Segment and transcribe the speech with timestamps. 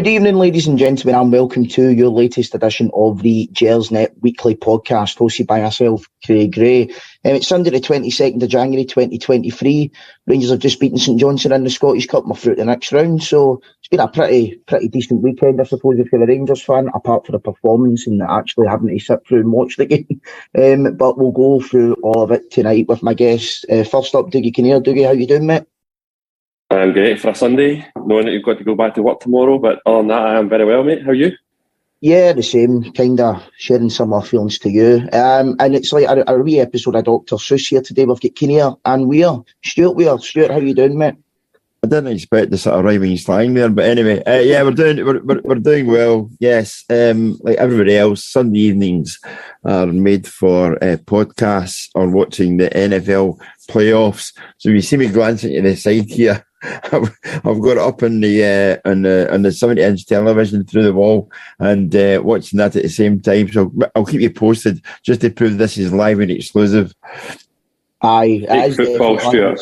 [0.00, 4.54] Good evening, ladies and gentlemen, and welcome to your latest edition of the Gersnet Weekly
[4.54, 6.84] Podcast, hosted by myself, Craig Gray.
[6.84, 9.92] Um, it's Sunday, the 22nd of January 2023.
[10.26, 13.22] Rangers have just beaten St Johnstone in the Scottish Cup and through the next round,
[13.22, 16.88] so it's been a pretty pretty decent weekend, I suppose, if you're a Rangers fan,
[16.94, 20.22] apart from the performance and actually having to sit through and watch the game.
[20.56, 23.66] Um, but we'll go through all of it tonight with my guests.
[23.70, 24.80] Uh, first up, Dougie Kinnear.
[24.80, 25.64] Dougie, how you doing, mate?
[26.70, 29.58] I'm great for a Sunday, knowing that you've got to go back to work tomorrow.
[29.58, 31.02] But other than that, I am very well, mate.
[31.02, 31.32] How are you?
[32.00, 32.92] Yeah, the same.
[32.92, 35.08] Kind of sharing some of feelings to you.
[35.12, 38.06] Um, and it's like a, a wee episode of Doctor Seuss here today.
[38.06, 39.40] We've got Kinnear and Weir.
[39.64, 40.16] Stuart Weir.
[40.18, 41.16] Stuart, how you doing, mate?
[41.82, 45.04] I didn't expect the sort of rhyming slang there, but anyway, uh, yeah, we're doing
[45.04, 46.30] we're, we're, we're, doing well.
[46.38, 49.18] Yes, um, like everybody else, Sunday evenings
[49.64, 53.38] are made for uh, podcasts or watching the NFL
[53.70, 54.36] playoffs.
[54.58, 58.88] So you see me glancing to the side here, I've, got up on the uh,
[58.88, 62.82] on the on the seventy inch television through the wall and uh, watching that at
[62.82, 63.50] the same time.
[63.50, 66.94] So I'll keep you posted just to prove this is live and exclusive.
[68.02, 69.60] Aye, Big football, Stuart.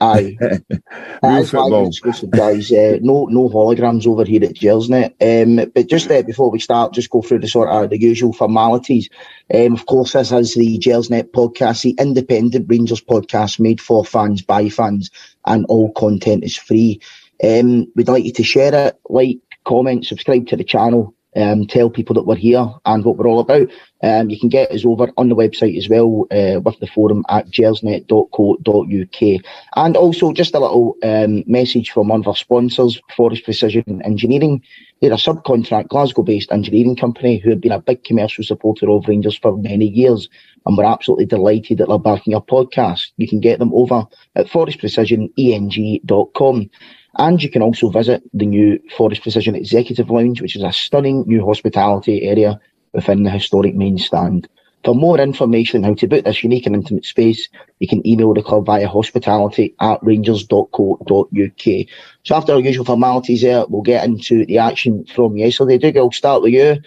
[0.00, 0.36] Aye,
[1.22, 1.88] Real football.
[1.88, 2.70] exclusive, guys.
[2.70, 5.14] Uh, no, no holograms over here at Gersnet.
[5.20, 8.32] Um, but just uh, before we start, just go through the sort of the usual
[8.32, 9.08] formalities.
[9.52, 14.42] Um, of course, this is the Gersnet podcast, the independent Rangers podcast made for fans
[14.42, 15.10] by fans,
[15.44, 17.00] and all content is free.
[17.42, 21.90] Um, we'd like you to share it, like, comment, subscribe to the channel um, tell
[21.90, 23.68] people that we're here and what we're all about.
[24.02, 27.24] Um, you can get us over on the website as well uh, with the forum
[27.28, 29.42] at gersnet.co.uk.
[29.76, 34.62] And also just a little um, message from one of our sponsors, Forest Precision Engineering.
[35.00, 39.38] They're a subcontract Glasgow-based engineering company who have been a big commercial supporter of Rangers
[39.38, 40.28] for many years.
[40.64, 43.08] And we're absolutely delighted that they're backing our podcast.
[43.16, 44.06] You can get them over
[44.36, 46.70] at forestprecisioneng.com.
[47.18, 51.24] And you can also visit the new Forest Precision Executive Lounge, which is a stunning
[51.26, 52.58] new hospitality area
[52.92, 54.48] within the historic main stand.
[54.84, 58.34] For more information on how to book this unique and intimate space, you can email
[58.34, 61.86] the club via hospitality at rangers.co.uk.
[62.24, 65.78] So after our usual formalities there, we'll get into the action from yesterday.
[65.78, 66.78] Doug, I'll start with you.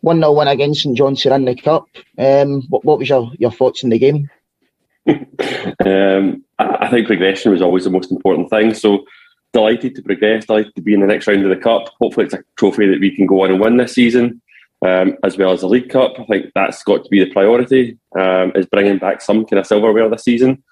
[0.00, 1.86] 1 0 win against St Johnstone in the Cup.
[2.18, 4.28] Um, what, what was your, your thoughts in the game?
[5.86, 8.74] um, I think progression was always the most important thing.
[8.74, 9.04] So
[9.54, 11.88] delighted to progress, delighted to be in the next round of the cup.
[12.00, 14.42] Hopefully, it's a trophy that we can go on and win this season,
[14.84, 16.12] um, as well as the League Cup.
[16.18, 17.96] I think that's got to be the priority.
[18.18, 20.62] Um, is bringing back some kind of silverware this season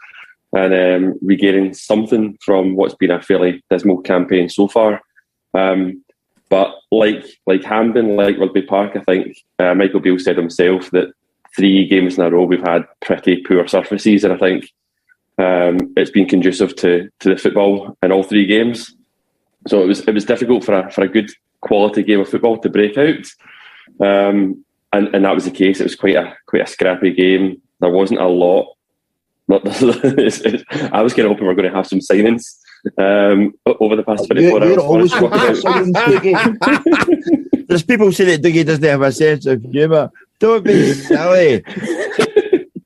[0.53, 5.00] and um, regaining something from what's been a fairly dismal campaign so far.
[5.54, 6.04] Um,
[6.50, 11.12] but like like Hampden, like Rugby Park, I think uh, Michael Beale said himself that
[11.56, 14.70] three games in a row we've had pretty poor surfaces, and I think
[15.38, 18.94] um, it's been conducive to to the football in all three games.
[19.69, 22.59] So it was it was difficult for a for a good quality game of football
[22.59, 23.26] to break out,
[24.00, 25.81] um, and and that was the case.
[25.81, 27.60] It was quite a quite a scrappy game.
[27.81, 28.76] There wasn't a lot.
[29.50, 32.56] I was kind of hoping we are going to have some signings
[32.97, 35.12] um, over the past 24 you're, hours.
[37.69, 40.10] There's people say that Dougie doesn't have a sense of humour.
[40.38, 41.62] Don't be silly.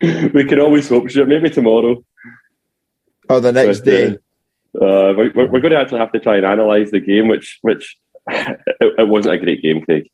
[0.35, 1.09] we can always hope.
[1.09, 2.03] Sure, maybe tomorrow.
[3.29, 4.07] Oh, the next but, day.
[4.75, 7.97] Uh, we're, we're, going to actually have to try and analyse the game, which which
[8.29, 10.11] it, it, wasn't a great game, Craig.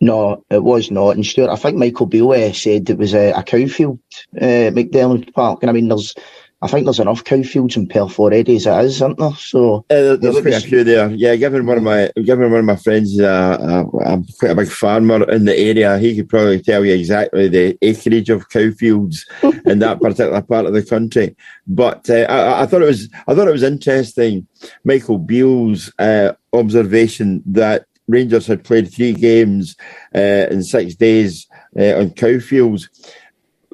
[0.00, 1.16] No, it was not.
[1.16, 3.98] And Stuart, I think Michael Beale uh, said it was a, a cowfield,
[4.36, 5.62] uh, McDiarmid Park.
[5.62, 6.14] And I mean, there's
[6.62, 9.34] I think there's enough cow fields in Perth already as it is, isn't there?
[9.34, 11.10] So uh, there's quite a few there.
[11.10, 14.68] Yeah, given one of my given one of my friends, uh, I'm quite a big
[14.68, 15.98] farmer in the area.
[15.98, 19.26] He could probably tell you exactly the acreage of cow fields
[19.66, 21.36] in that particular part of the country.
[21.66, 24.46] But uh, I, I, thought it was I thought it was interesting,
[24.82, 29.76] Michael Beale's uh, observation that Rangers had played three games
[30.14, 31.46] uh, in six days
[31.78, 32.88] uh, on cowfields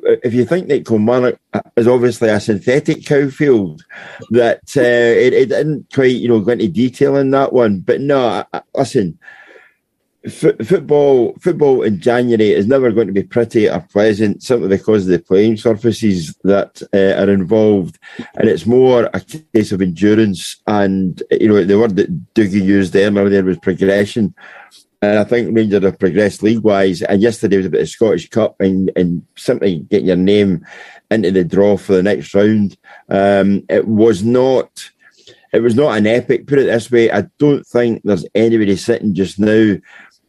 [0.03, 1.39] if you think that Kilmarnock
[1.77, 3.85] is obviously a synthetic cow field,
[4.31, 7.81] that uh, it, it, didn't quite, you know, go into detail in that one.
[7.81, 8.45] But no,
[8.75, 9.19] listen,
[10.25, 15.05] f- football, football in January is never going to be pretty or pleasant, simply because
[15.05, 17.99] of the playing surfaces that uh, are involved,
[18.35, 20.61] and it's more a case of endurance.
[20.67, 24.35] And you know, the word that Dougie used earlier there was progression.
[25.03, 27.03] And I think Rangers have progressed league wise.
[27.03, 30.65] And yesterday was about the Scottish Cup and, and simply getting your name
[31.11, 32.77] into the draw for the next round.
[33.09, 34.91] Um, it was not.
[35.53, 36.47] It was not an epic.
[36.47, 39.77] Put it this way, I don't think there's anybody sitting just now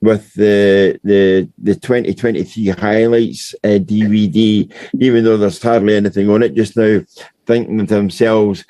[0.02, 6.56] with the the the 2023 highlights uh, DVD, even though there's hardly anything on it
[6.56, 7.00] just now,
[7.46, 8.66] thinking to themselves,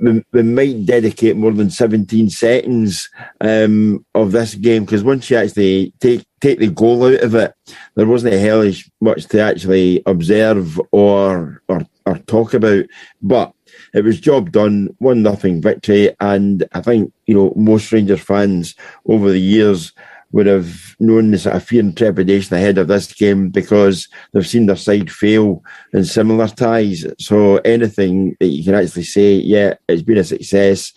[0.00, 3.08] we, we might dedicate more than 17 seconds
[3.40, 7.54] um, of this game because once you actually take take the goal out of it,
[7.94, 12.84] there wasn't a hellish much to actually observe or or, or talk about.
[13.22, 13.52] But
[13.94, 18.74] it was job done, one nothing victory, and I think you know most Rangers fans
[19.06, 19.92] over the years
[20.32, 24.46] would have known the sort of fear and trepidation ahead of this game because they've
[24.46, 27.06] seen their side fail in similar ties.
[27.18, 30.92] So anything that you can actually say, yeah, it's been a success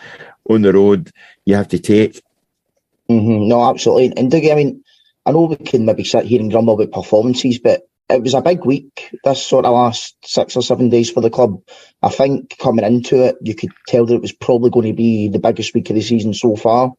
[0.49, 1.11] on the road,
[1.45, 2.21] you have to take.
[3.09, 3.47] Mm-hmm.
[3.47, 4.17] No, absolutely.
[4.17, 4.83] And Dougie, I mean,
[5.25, 8.41] I know we can maybe sit here and grumble about performances, but it was a
[8.41, 11.61] big week this sort of last six or seven days for the club.
[12.01, 15.29] I think coming into it, you could tell that it was probably going to be
[15.29, 16.91] the biggest week of the season so far.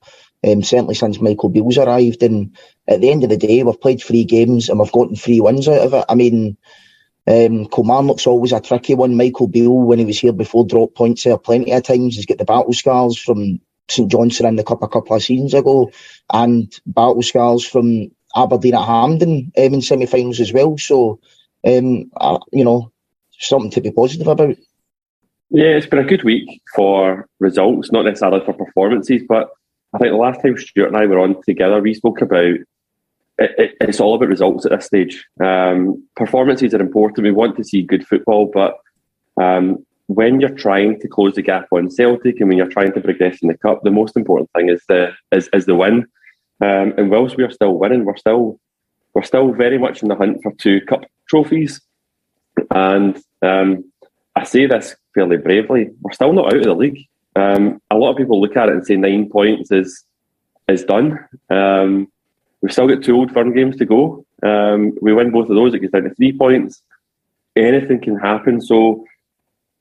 [0.44, 2.56] Um, certainly since Michael Beale's arrived, and
[2.88, 5.68] at the end of the day, we've played three games and we've gotten three wins
[5.68, 6.04] out of it.
[6.08, 6.56] I mean,
[7.28, 9.16] um, Kilmarnock's always a tricky one.
[9.16, 12.16] Michael Beale, when he was here before, dropped points there plenty of times.
[12.16, 15.54] He's got the battle scars from St Johnstone in the Cup a couple of seasons
[15.54, 15.92] ago,
[16.32, 20.76] and battle scars from Aberdeen at Hampden um, in semi-finals as well.
[20.78, 21.20] So,
[21.64, 22.90] um, uh, you know,
[23.38, 24.56] something to be positive about.
[25.50, 29.50] Yeah, it's been a good week for results, not necessarily for performances, but
[29.94, 32.56] I think the last time Stuart and I were on together, we spoke about
[33.38, 35.26] it, it, it's all about results at this stage.
[35.42, 37.24] Um, performances are important.
[37.24, 38.78] We want to see good football, but
[39.42, 43.00] um, when you're trying to close the gap on Celtic and when you're trying to
[43.00, 46.06] progress in the cup, the most important thing is the is, is the win.
[46.60, 48.60] Um, and whilst we are still winning, we're still
[49.14, 51.80] we're still very much in the hunt for two cup trophies.
[52.70, 53.84] And um,
[54.36, 57.06] I say this fairly bravely: we're still not out of the league.
[57.34, 60.04] Um, a lot of people look at it and say nine points is
[60.68, 61.18] is done.
[61.50, 62.08] Um,
[62.60, 64.24] we've still got two old firm games to go.
[64.42, 66.82] Um, we win both of those, it gets down to three points.
[67.56, 68.60] Anything can happen.
[68.60, 69.04] So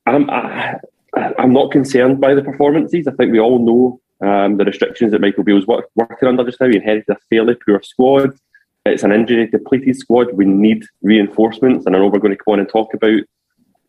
[0.06, 0.80] I'm I,
[1.16, 3.08] am i am not concerned by the performances.
[3.08, 6.60] I think we all know um, the restrictions that Michael Beale's work, working under just
[6.60, 6.68] now.
[6.68, 8.38] He inherited a fairly poor squad.
[8.86, 10.34] It's an injury depleted squad.
[10.34, 13.22] We need reinforcements, and I know we're going to come on and talk about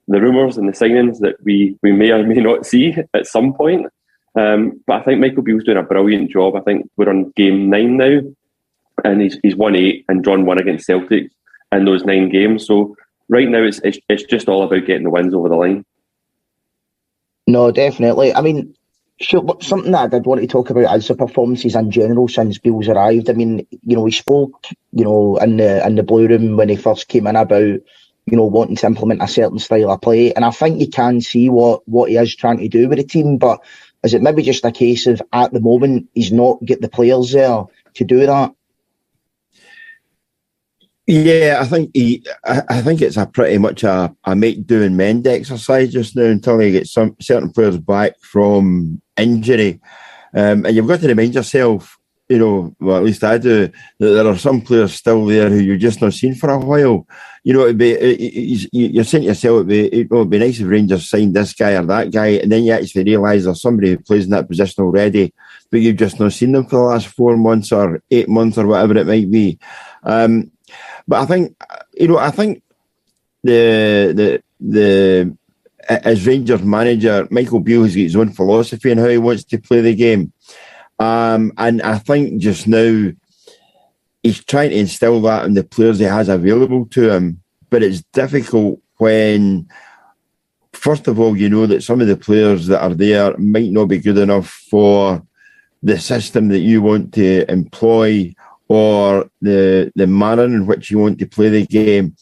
[0.08, 3.54] the rumours and the signings that we, we may or may not see at some
[3.54, 3.86] point.
[4.34, 6.56] Um, but I think Michael Beale's doing a brilliant job.
[6.56, 8.20] I think we're on game nine now,
[9.04, 11.30] and he's, he's won eight and drawn one against Celtic
[11.70, 12.66] in those nine games.
[12.66, 12.96] So
[13.28, 15.84] right now, it's, it's, it's just all about getting the wins over the line.
[17.46, 18.34] No, definitely.
[18.34, 18.74] I mean,
[19.22, 22.58] Sure, something that I did want to talk about is the performances in general since
[22.58, 23.30] Beale's arrived.
[23.30, 26.68] I mean, you know, he spoke, you know, in the in the blue room when
[26.68, 27.80] he first came in about,
[28.26, 31.20] you know, wanting to implement a certain style of play, and I think you can
[31.20, 33.38] see what what he is trying to do with the team.
[33.38, 33.60] But
[34.04, 37.32] is it maybe just a case of at the moment he's not get the players
[37.32, 37.64] there
[37.94, 38.54] to do that?
[41.06, 44.82] Yeah, I think he, I, I think it's a pretty much a, a make do
[44.82, 49.80] and mend exercise just now until he gets some certain players back from injury.
[50.32, 51.98] Um, and you've got to remind yourself,
[52.32, 53.68] you know, well, at least I do,
[53.98, 57.06] that there are some players still there who you've just not seen for a while.
[57.44, 60.58] You know, it'd be, it, you're saying to yourself, it'd be, it, it'd be nice
[60.58, 63.90] if Rangers signed this guy or that guy, and then you actually realise there's somebody
[63.90, 65.34] who plays in that position already,
[65.70, 68.66] but you've just not seen them for the last four months or eight months or
[68.66, 69.58] whatever it might be.
[70.04, 70.52] Um,
[71.06, 71.54] but I think,
[71.92, 72.62] you know, I think
[73.44, 75.36] the the the
[75.86, 79.58] as Rangers manager, Michael Beale has got his own philosophy on how he wants to
[79.58, 80.32] play the game.
[81.02, 83.10] Um, and I think just now
[84.22, 87.42] he's trying to instill that in the players he has available to him.
[87.70, 89.68] But it's difficult when,
[90.72, 93.86] first of all, you know that some of the players that are there might not
[93.86, 95.26] be good enough for
[95.82, 98.32] the system that you want to employ
[98.68, 102.16] or the the manner in which you want to play the game.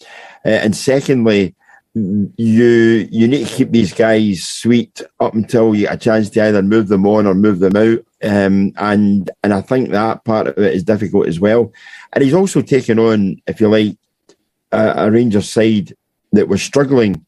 [0.45, 1.55] Uh, and secondly,
[1.95, 6.45] you you need to keep these guys sweet up until you get a chance to
[6.45, 7.99] either move them on or move them out.
[8.23, 11.73] Um, and and I think that part of it is difficult as well.
[12.13, 13.97] And he's also taken on, if you like,
[14.73, 15.95] a, a Rangers side
[16.33, 17.25] that was struggling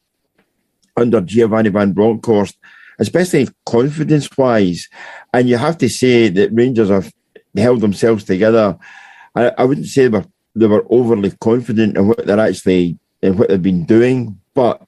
[0.95, 2.57] under Giovanni Van Bronckhorst,
[2.99, 4.87] especially confidence wise.
[5.33, 7.11] And you have to say that Rangers have
[7.55, 8.77] held themselves together.
[9.35, 13.37] I, I wouldn't say they were they were overly confident in what they're actually in
[13.37, 14.81] what they've been doing, but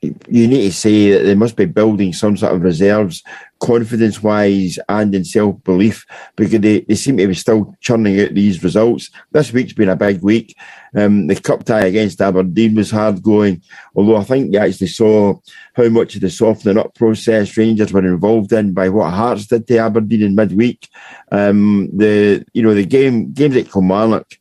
[0.00, 3.22] you need to say that they must be building some sort of reserves,
[3.58, 8.32] confidence wise and in self belief, because they, they seem to be still churning out
[8.32, 9.10] these results.
[9.32, 10.56] This week's been a big week.
[10.96, 13.62] Um, the cup tie against Aberdeen was hard going,
[13.94, 15.38] although I think you actually saw
[15.74, 19.66] how much of the softening up process Rangers were involved in by what Hearts did
[19.66, 20.88] to Aberdeen in midweek.
[21.30, 24.32] Um, the you know the game games at Kilmarnock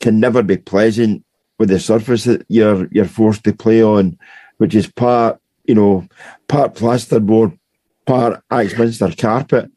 [0.00, 1.24] can never be pleasant
[1.58, 4.18] with the surface that you're you're forced to play on,
[4.58, 6.06] which is part you know
[6.48, 7.58] part plasterboard,
[8.06, 9.70] Park Axminster carpet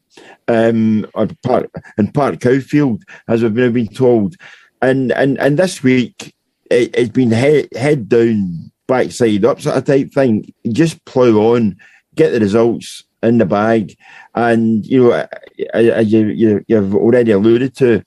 [0.48, 4.36] um, or Park, in Park Cowfield, as we've been told.
[4.80, 6.34] And, and, and this week,
[6.70, 10.52] it, has been head, head down, backside up sort of type thing.
[10.70, 11.76] Just plough on,
[12.14, 13.96] get the results in the bag.
[14.34, 15.26] And, you know,
[15.72, 18.02] as you, you, you've already alluded to,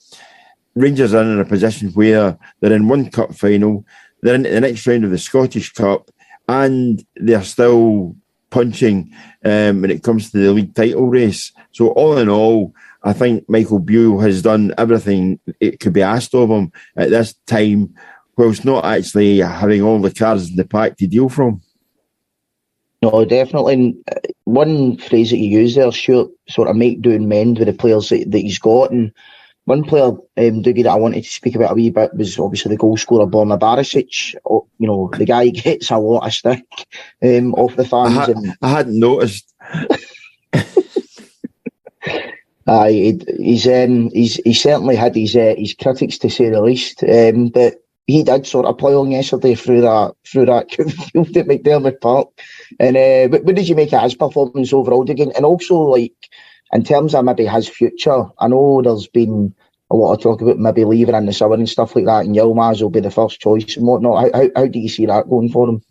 [0.75, 3.85] Rangers are in a position where they're in one cup final,
[4.21, 6.11] they're in the next round of the Scottish Cup,
[6.47, 8.15] and they're still
[8.49, 9.13] punching
[9.43, 11.51] um, when it comes to the league title race.
[11.71, 16.33] So all in all, I think Michael Beale has done everything it could be asked
[16.33, 17.93] of him at this time,
[18.37, 21.61] whilst not actually having all the cards in the pack to deal from.
[23.01, 23.95] No, definitely.
[24.11, 24.15] Uh,
[24.45, 27.73] one phrase that you use there, sure, sort of make do and mend with the
[27.73, 28.91] players that, that he's got.
[28.91, 29.11] And
[29.65, 32.69] one player, um, Dougie, that I wanted to speak about a wee bit was obviously
[32.69, 34.35] the goal scorer, Borna Barisic.
[34.49, 36.65] Oh, you know, the guy gets a lot of stick
[37.23, 38.17] um, off the fans.
[38.17, 39.53] I, ha- and, I hadn't noticed.
[42.67, 46.61] uh, he, he's, um, he's, he certainly had his, uh, his critics, to say the
[46.61, 47.03] least.
[47.03, 50.71] Um, but he did sort of play on yesterday through that through that
[51.11, 52.29] field at McDiarmid Park.
[52.79, 55.31] And uh, but what did you make of his performance overall again?
[55.35, 56.13] And also, like
[56.73, 59.53] in terms of maybe his future, I know there's been
[59.91, 62.35] a lot of talk about maybe leaving in the summer and stuff like that, and
[62.35, 64.33] Yilmaz will be the first choice and whatnot.
[64.33, 65.81] How, how, how do you see that going for him?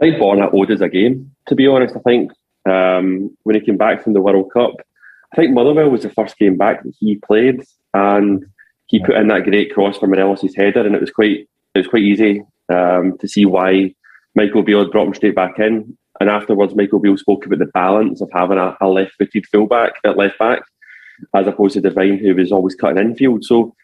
[0.00, 1.94] I think Borna owed us a game, to be honest.
[1.96, 2.32] I think
[2.68, 4.74] um, when he came back from the World Cup,
[5.32, 7.62] I think Motherwell was the first game back that he played,
[7.94, 8.44] and
[8.86, 11.86] he put in that great cross for Morelos' header, and it was quite it was
[11.86, 13.94] quite easy um, to see why
[14.34, 15.96] Michael Beale brought him straight back in.
[16.22, 20.16] And afterwards, Michael Beale spoke about the balance of having a, a left-footed fullback at
[20.16, 20.62] left back,
[21.34, 23.44] as opposed to Devine, who was always cutting infield.
[23.44, 23.74] So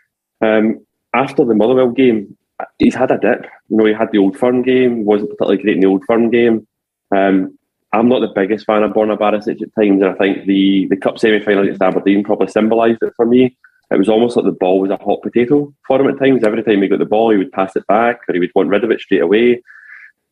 [0.41, 0.79] um,
[1.13, 2.39] after the Motherwell game,
[2.79, 3.45] he's had a dip.
[3.69, 6.31] You know, he had the Old Firm game, wasn't particularly great in the Old Firm
[6.31, 6.65] game.
[7.13, 7.59] Um,
[7.93, 10.97] I'm not the biggest fan of Borna Barisic at times, and I think the, the
[10.97, 13.57] cup semi final against Aberdeen probably symbolised it for me.
[13.91, 16.45] It was almost like the ball was a hot potato for him at times.
[16.45, 18.69] Every time he got the ball, he would pass it back or he would want
[18.69, 19.61] rid of it straight away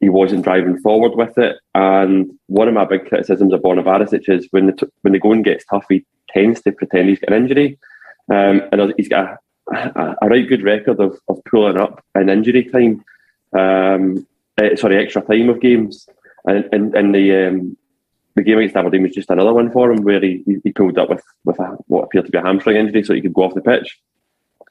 [0.01, 1.57] he wasn't driving forward with it.
[1.75, 5.65] And one of my big criticisms of Borna is when the when the going gets
[5.65, 7.79] tough, he tends to pretend he's got an injury,
[8.31, 9.39] um, and he's got
[9.73, 13.05] a, a, right good record of, of pulling up in injury time.
[13.57, 14.27] Um,
[14.61, 16.09] uh, sorry, extra time of games,
[16.45, 17.77] and and, and the um,
[18.35, 21.09] the game against Aberdeen was just another one for him where he, he pulled up
[21.09, 23.55] with with a, what appeared to be a hamstring injury, so he could go off
[23.55, 23.99] the pitch.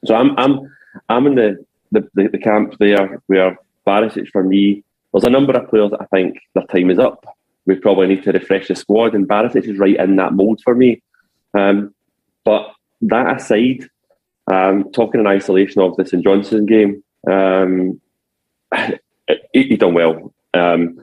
[0.04, 0.72] So I'm I'm
[1.08, 4.84] I'm in the the, the, the camp there where Barisic for me
[5.16, 7.24] there's a number of players that I think their time is up.
[7.64, 10.74] We probably need to refresh the squad, and Barisic is right in that mould for
[10.74, 11.02] me.
[11.58, 11.94] Um,
[12.44, 12.70] but
[13.00, 13.88] that aside,
[14.52, 17.98] um, talking in isolation of the St Johnstone game, um,
[19.54, 20.34] he, he, done well.
[20.52, 21.02] Um,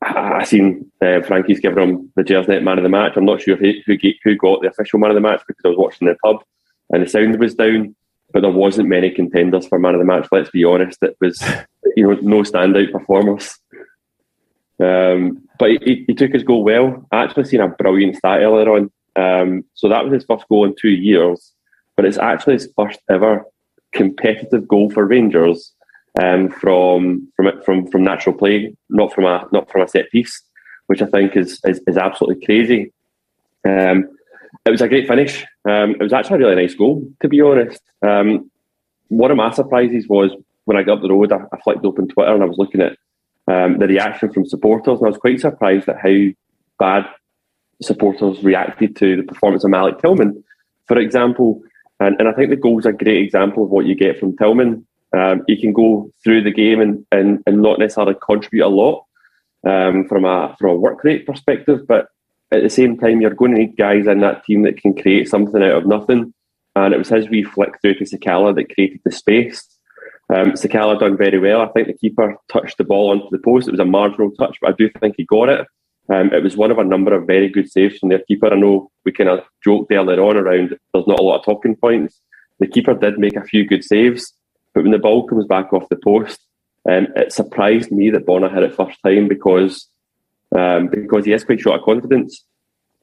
[0.00, 3.14] I, seen uh, Frankie's giving him the Gersnet man of the match.
[3.16, 5.68] I'm not sure who, who, who got the official man of the match because I
[5.68, 6.42] was watching the pub
[6.90, 7.96] and the sound was down
[8.32, 10.28] but there wasn't many contenders for man of the match.
[10.30, 11.42] Let's be honest, it was
[11.96, 13.58] you know no standout performers.
[14.82, 17.06] Um, but he, he, took his goal well.
[17.12, 18.90] I actually seen a brilliant stat earlier on.
[19.14, 21.52] Um, so that was his first goal in two years,
[21.96, 23.44] but it's actually his first ever
[23.92, 25.74] competitive goal for Rangers
[26.20, 30.42] um, from from from from natural play, not from a not from a set piece,
[30.86, 32.92] which I think is is, is absolutely crazy.
[33.68, 34.08] Um,
[34.64, 35.44] it was a great finish.
[35.68, 37.80] Um, it was actually a really nice goal, to be honest.
[38.02, 38.50] Um,
[39.08, 40.32] one of my surprises was
[40.70, 42.80] when I got up the road, I, I flicked open Twitter and I was looking
[42.80, 42.96] at
[43.48, 46.16] um, the reaction from supporters, and I was quite surprised at how
[46.78, 47.06] bad
[47.82, 50.44] supporters reacted to the performance of Malik Tillman,
[50.86, 51.60] for example.
[51.98, 54.36] And, and I think the goal goal's a great example of what you get from
[54.36, 54.86] Tillman.
[55.12, 59.06] Um, he can go through the game and, and, and not necessarily contribute a lot
[59.66, 62.10] um, from a from a work rate perspective, but
[62.52, 65.28] at the same time, you're going to need guys in that team that can create
[65.28, 66.32] something out of nothing.
[66.76, 69.66] And it was his wee flick through to Sakala that created the space.
[70.32, 71.60] Um, Sakala done very well.
[71.60, 73.66] I think the keeper touched the ball onto the post.
[73.66, 75.66] It was a marginal touch, but I do think he got it.
[76.08, 78.52] Um, it was one of a number of very good saves from their keeper.
[78.52, 81.76] I know we kind of joked earlier on around there's not a lot of talking
[81.76, 82.20] points.
[82.58, 84.32] The keeper did make a few good saves,
[84.74, 86.40] but when the ball comes back off the post,
[86.88, 89.88] um, it surprised me that Borna hit it first time because
[90.56, 92.44] um, because he is quite short of confidence.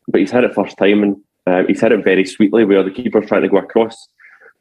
[0.08, 2.92] But he's had it first time and uh, he's had it very sweetly where the
[2.92, 3.96] keeper's trying to go across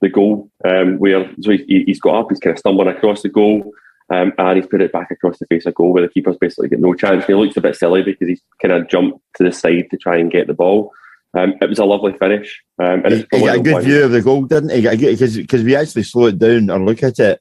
[0.00, 0.50] the goal.
[0.64, 3.72] Um, where so he, has got up, he's kind of stumbling across the goal.
[4.08, 6.68] Um, and he's put it back across the face of goal where the keeper's basically
[6.68, 7.24] got no chance.
[7.24, 9.96] And he looks a bit silly because he's kind of jumped to the side to
[9.96, 10.92] try and get the ball.
[11.36, 12.62] Um, it was a lovely finish.
[12.78, 14.82] Um, and he, he got a good view of the goal, didn't he?
[14.82, 17.40] Because we actually slow it down and look at it.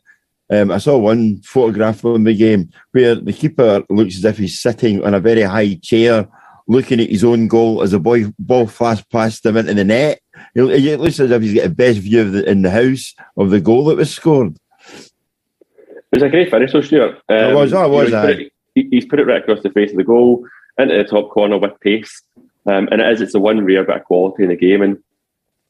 [0.49, 4.59] Um, I saw one photograph from the game where the keeper looks as if he's
[4.59, 6.27] sitting on a very high chair
[6.67, 10.19] looking at his own goal as a boy ball flashed past him into the net.
[10.53, 13.49] It looks as if he's got the best view of the, in the house of
[13.49, 14.57] the goal that was scored.
[14.89, 17.21] It was a great finish, though, Stuart.
[17.27, 18.09] Um, it was, oh, it was.
[18.09, 20.45] You know, he's, put it, he's put it right across the face of the goal
[20.77, 22.21] into the top corner with pace.
[22.65, 24.81] Um, and it is, it's the one rare bit of quality in the game.
[24.81, 24.97] And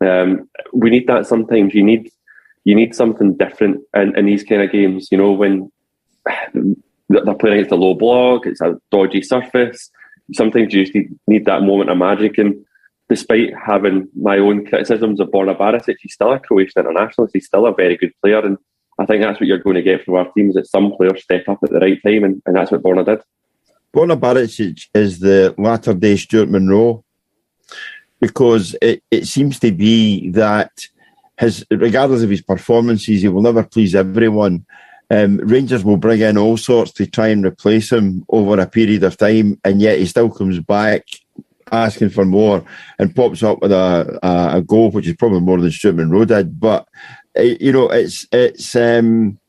[0.02, 1.74] um, we need that sometimes.
[1.74, 2.12] You need
[2.64, 5.10] you need something different in, in these kind of games.
[5.12, 5.72] You know, when
[7.10, 9.90] they're playing against a low block, it's a dodgy surface.
[10.34, 12.38] Sometimes you just need, need that moment of magic.
[12.38, 12.65] And
[13.10, 17.30] despite having my own criticisms of Borna Barisic, he's still a Croatian international.
[17.32, 18.44] He's still a very good player.
[18.44, 18.58] And
[18.98, 21.24] I think that's what you're going to get from our team is that some players
[21.24, 22.24] step up at the right time.
[22.24, 23.22] And, and that's what Borna did.
[23.94, 27.04] Borna Barisic is the latter day Stuart Munro
[28.20, 30.72] because it, it seems to be that
[31.38, 34.66] his, regardless of his performances, he will never please everyone.
[35.12, 39.04] Um, Rangers will bring in all sorts to try and replace him over a period
[39.04, 41.04] of time, and yet he still comes back
[41.72, 42.64] asking for more
[43.00, 46.26] and pops up with a, a, a goal, which is probably more than Stuart Munro
[46.26, 46.60] did.
[46.60, 46.88] But
[47.38, 48.76] uh, you know, it's it's.
[48.76, 49.40] Um,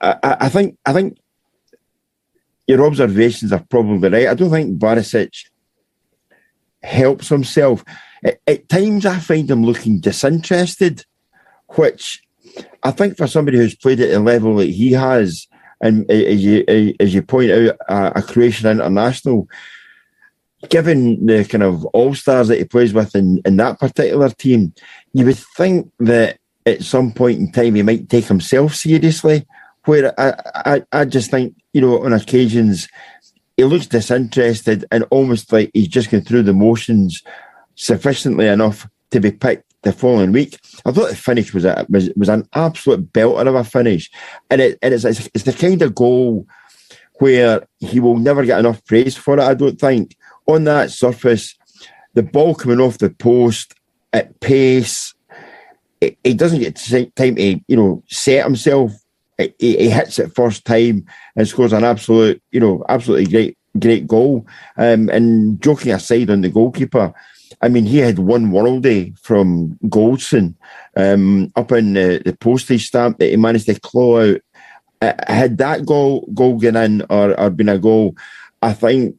[0.00, 1.18] I, I think I think
[2.66, 4.28] your observations are probably right.
[4.28, 5.46] I don't think Barisic
[6.82, 7.84] helps himself.
[8.24, 11.04] At, at times, I find him looking disinterested,
[11.68, 12.22] which
[12.82, 15.46] I think for somebody who's played at the level that he has,
[15.80, 19.48] and as you as you point out, a, a Croatian international,
[20.68, 24.72] given the kind of all stars that he plays with in, in that particular team,
[25.12, 29.46] you would think that at some point in time he might take himself seriously.
[29.84, 30.34] Where I,
[30.74, 32.88] I, I just think, you know, on occasions
[33.56, 37.22] he looks disinterested and almost like he's just going through the motions
[37.76, 40.58] sufficiently enough to be picked the following week.
[40.84, 44.10] I thought the finish was a, was, was an absolute belter of a finish,
[44.50, 46.46] and it and it's, it's the kind of goal
[47.18, 49.40] where he will never get enough praise for it.
[49.40, 51.54] I don't think on that surface,
[52.14, 53.74] the ball coming off the post
[54.12, 55.14] at pace,
[56.00, 56.76] it doesn't get
[57.16, 58.92] time to you know set himself.
[59.38, 61.04] He, he hits it first time
[61.36, 64.46] and scores an absolute, you know, absolutely great, great goal.
[64.78, 67.12] Um, and joking aside on the goalkeeper,
[67.60, 70.54] I mean, he had one worldie from Goldson
[70.96, 74.40] um, up in the, the, postage stamp that he managed to claw out.
[75.02, 78.16] Uh, had that goal goal gone in or, or been a goal,
[78.62, 79.16] I think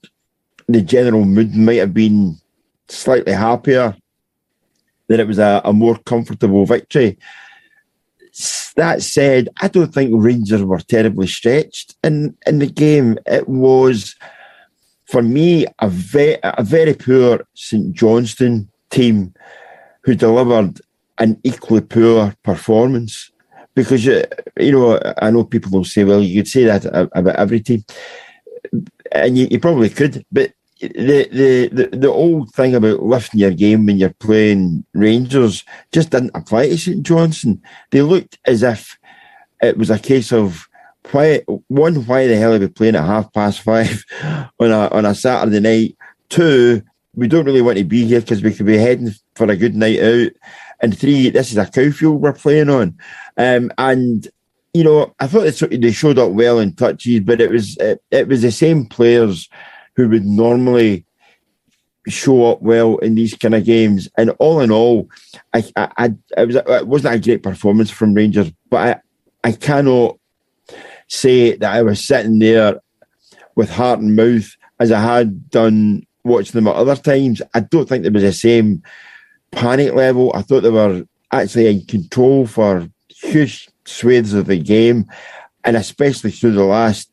[0.68, 2.38] the general mood might have been
[2.88, 3.96] slightly happier.
[5.08, 7.18] That it was a, a more comfortable victory.
[8.76, 13.18] That said, I don't think Rangers were terribly stretched in, in the game.
[13.26, 14.16] It was
[15.08, 19.34] for me, a, ve- a very poor St Johnstone team
[20.02, 20.82] who delivered
[21.18, 23.32] an equally poor performance.
[23.74, 24.24] Because, you,
[24.60, 27.86] you know, I know people will say, well, you could say that about every team.
[29.12, 30.26] And you, you probably could.
[30.32, 36.12] But the, the, the, old thing about lifting your game when you're playing Rangers just
[36.12, 37.62] didn't apply to St Johnstone.
[37.92, 38.98] They looked as if
[39.62, 40.68] it was a case of
[41.12, 44.04] why one, why the hell are we playing at half past five
[44.60, 45.98] on a on a Saturday night?
[46.30, 46.82] Two,
[47.16, 49.76] we don't really want to be here because we could be heading for a good
[49.76, 50.32] night out.
[50.80, 52.98] And three, this is a cowfield we're playing on.
[53.38, 54.28] Um, and
[54.74, 58.28] you know, I thought they showed up well in touches, but it was it, it
[58.28, 59.50] was the same players
[59.98, 61.04] who would normally
[62.08, 64.08] show up well in these kind of games.
[64.18, 65.10] And all in all,
[65.54, 66.06] I, I, I
[66.38, 69.02] it was it wasn't a great performance from Rangers, but
[69.44, 70.18] I, I cannot
[71.08, 72.80] say that I was sitting there
[73.56, 77.42] with heart and mouth as I had done watching them at other times.
[77.54, 78.84] I don't think there was the same
[79.52, 80.32] panic level.
[80.36, 85.06] I thought they were actually in control for huge swathes of the game,
[85.64, 87.10] and especially through the last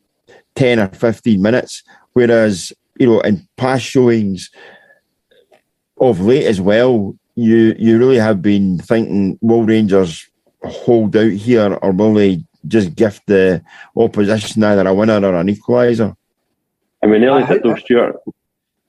[0.56, 1.82] 10 or 15 minutes.
[2.14, 4.50] Whereas, you know, in past showings
[5.98, 10.28] of late as well, you you really have been thinking, will Rangers
[10.62, 13.62] hold out here or will they just gift the
[13.96, 16.16] opposition either a winner or an equaliser.
[17.02, 18.16] I mean, nearly did though, Stuart.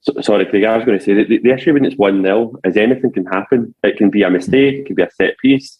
[0.01, 2.55] So, sorry, Craig, I was going to say the, the issue when it's 1 0
[2.63, 3.73] is anything can happen.
[3.83, 5.77] It can be a mistake, it can be a set piece.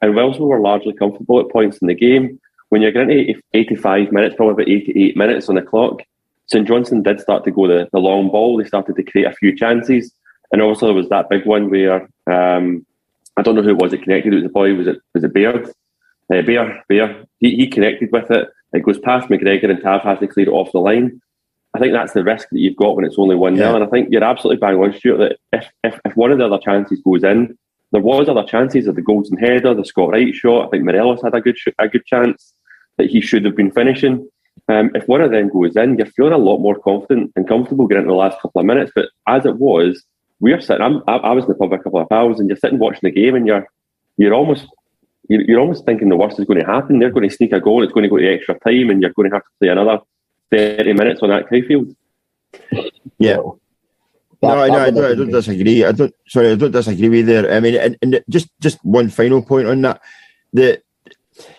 [0.00, 3.36] And whilst we were largely comfortable at points in the game, when you're getting 80,
[3.54, 6.02] 85 minutes, probably about 88 minutes on the clock,
[6.46, 8.56] St Johnstone did start to go the, the long ball.
[8.56, 10.12] They started to create a few chances.
[10.52, 12.86] And also there was that big one where um,
[13.36, 14.32] I don't know who it was it connected.
[14.32, 14.74] It was a boy.
[14.74, 15.68] Was it was it Baird?
[16.32, 18.48] Uh, Bear, Bear, he, he connected with it.
[18.72, 21.20] It goes past McGregor and Tav has to clear it off the line.
[21.74, 23.68] I think that's the risk that you've got when it's only 1 0.
[23.68, 23.74] Yeah.
[23.76, 26.46] And I think you're absolutely bang on, Stuart, that if, if, if one of the
[26.46, 27.56] other chances goes in,
[27.92, 30.66] there was other chances of the Goldson header, the Scott Wright shot.
[30.66, 32.54] I think Morelos had a good sh- a good chance
[32.96, 34.28] that he should have been finishing.
[34.68, 37.86] Um, if one of them goes in, you're feeling a lot more confident and comfortable
[37.86, 38.90] getting into the last couple of minutes.
[38.94, 40.02] But as it was,
[40.40, 40.82] we're sitting.
[40.82, 43.00] I'm, I, I was in the pub a couple of hours, and you're sitting watching
[43.02, 43.68] the game, and you're
[44.16, 44.66] you're almost
[45.28, 46.98] you're, you're almost thinking the worst is going to happen.
[46.98, 47.82] They're going to sneak a goal.
[47.82, 50.00] It's going to go to extra time, and you're going to have to play another
[50.50, 51.94] thirty minutes on that field.
[53.18, 53.36] Yeah.
[54.42, 55.84] No, no, I don't, I don't disagree.
[55.84, 56.14] I don't.
[56.28, 57.52] Sorry, I don't disagree with you there.
[57.52, 60.02] I mean, and, and just just one final point on that.
[60.52, 60.82] The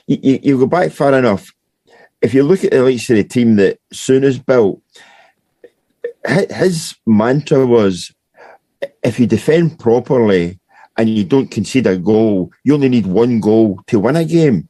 [0.06, 1.52] you, you go back far enough.
[2.22, 4.82] If you look at the likes of the team that Souness built,
[6.28, 8.14] his mantra was,
[9.04, 10.60] if you defend properly
[10.98, 14.68] and you don't concede a goal, you only need one goal to win a game.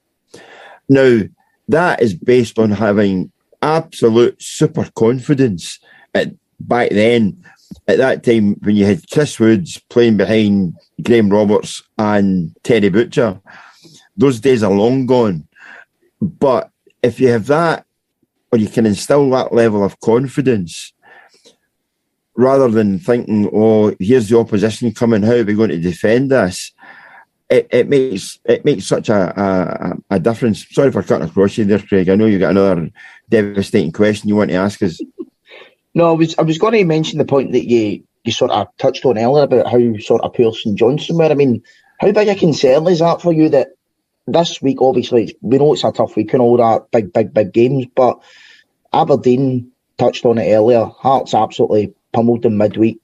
[0.90, 1.22] Now,
[1.70, 3.32] that is based on having
[3.62, 5.80] absolute super confidence
[6.14, 7.44] at, back then
[7.88, 13.40] at that time when you had Chris Woods playing behind Graham Roberts and Terry Butcher,
[14.16, 15.48] those days are long gone.
[16.22, 16.72] But
[17.04, 17.86] if you have that,
[18.52, 20.94] or you can instill that level of confidence,
[22.36, 25.24] rather than thinking, "Oh, here's the opposition coming.
[25.24, 26.72] How are we going to defend this?"
[27.50, 29.42] It, it makes it makes such a,
[30.10, 30.66] a, a difference.
[30.70, 32.10] Sorry for cutting across you there, Craig.
[32.10, 32.90] I know you got another
[33.30, 35.00] devastating question you want to ask us.
[35.94, 38.68] No, I was I was going to mention the point that you you sort of
[38.78, 41.24] touched on earlier about how sort of poor St Johnstone were.
[41.26, 41.64] I mean,
[42.00, 43.70] how big a concern is that for you that
[44.28, 47.54] this week, obviously, we know it's a tough week and all that, big, big, big
[47.54, 48.22] games, but
[48.94, 50.86] Aberdeen touched on it earlier.
[50.86, 53.00] Hearts absolutely pummeled them midweek.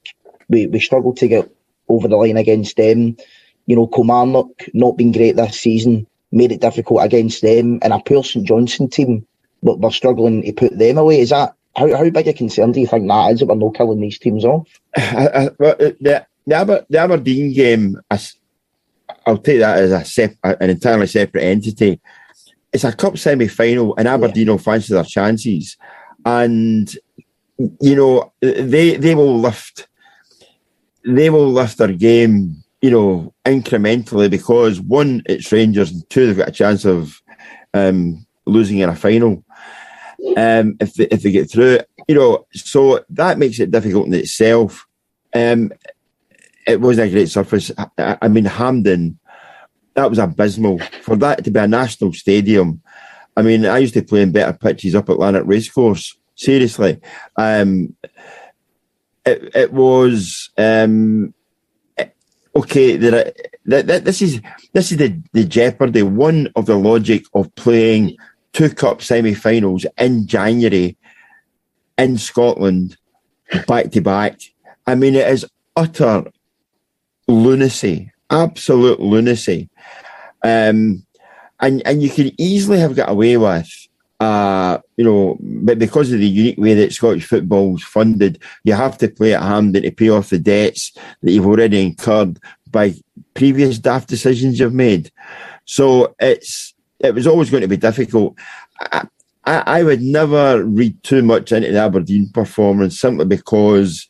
[0.48, 1.50] We, we struggled to get
[1.88, 3.16] over the line against them.
[3.66, 8.00] You know, Kilmarnock not been great this season, made it difficult against them, and a
[8.00, 9.26] poor St Johnstone team,
[9.62, 11.20] but we're struggling to put them away.
[11.20, 13.74] Is that how, how big a concern do you think that is that we're not
[13.74, 14.68] killing these teams off?
[14.96, 18.20] I, I, uh, uh, well, uh, the, the, Aber, the Aberdeen game, I,
[19.30, 22.00] will take that as a sep, an entirely separate entity.
[22.72, 24.52] It's a cup semi final, and Aberdeen yeah.
[24.52, 25.76] will fancy their chances.
[26.26, 26.92] And,
[27.80, 29.86] you know, they they will lift
[31.04, 36.36] they will lift their game, you know, incrementally because one, it's Rangers, and two, they've
[36.36, 37.20] got a chance of
[37.74, 39.44] um, losing in a final
[40.36, 41.80] um, if they, if they get through.
[42.08, 44.86] You know, so that makes it difficult in itself.
[45.34, 45.72] Um,
[46.66, 47.70] it wasn't a great surface.
[47.76, 49.18] I, I, mean, Hampden,
[49.94, 52.82] that was abysmal for that to be a national stadium.
[53.36, 56.16] I mean, I used to play in better pitches up at Lanark Racecourse.
[56.36, 57.00] Seriously,
[57.36, 57.94] um,
[59.24, 61.32] it it was um,
[62.56, 62.96] okay.
[62.96, 63.32] There,
[63.64, 64.40] this is
[64.72, 66.02] this is the the jeopardy.
[66.02, 68.16] One of the logic of playing
[68.52, 70.96] two cup semi-finals in January
[71.98, 72.96] in Scotland,
[73.68, 74.40] back to back.
[74.88, 75.46] I mean, it is
[75.76, 76.24] utter
[77.28, 79.68] lunacy, absolute lunacy.
[80.42, 81.06] Um,
[81.60, 83.70] and and you could easily have got away with,
[84.20, 88.74] uh, you know, but because of the unique way that Scottish football is funded, you
[88.74, 92.38] have to play at Hampden to pay off the debts that you've already incurred
[92.70, 92.94] by
[93.34, 95.10] previous daft decisions you've made.
[95.64, 98.36] So it's it was always going to be difficult.
[98.80, 99.06] I,
[99.44, 104.08] I, I would never read too much into the Aberdeen performance simply because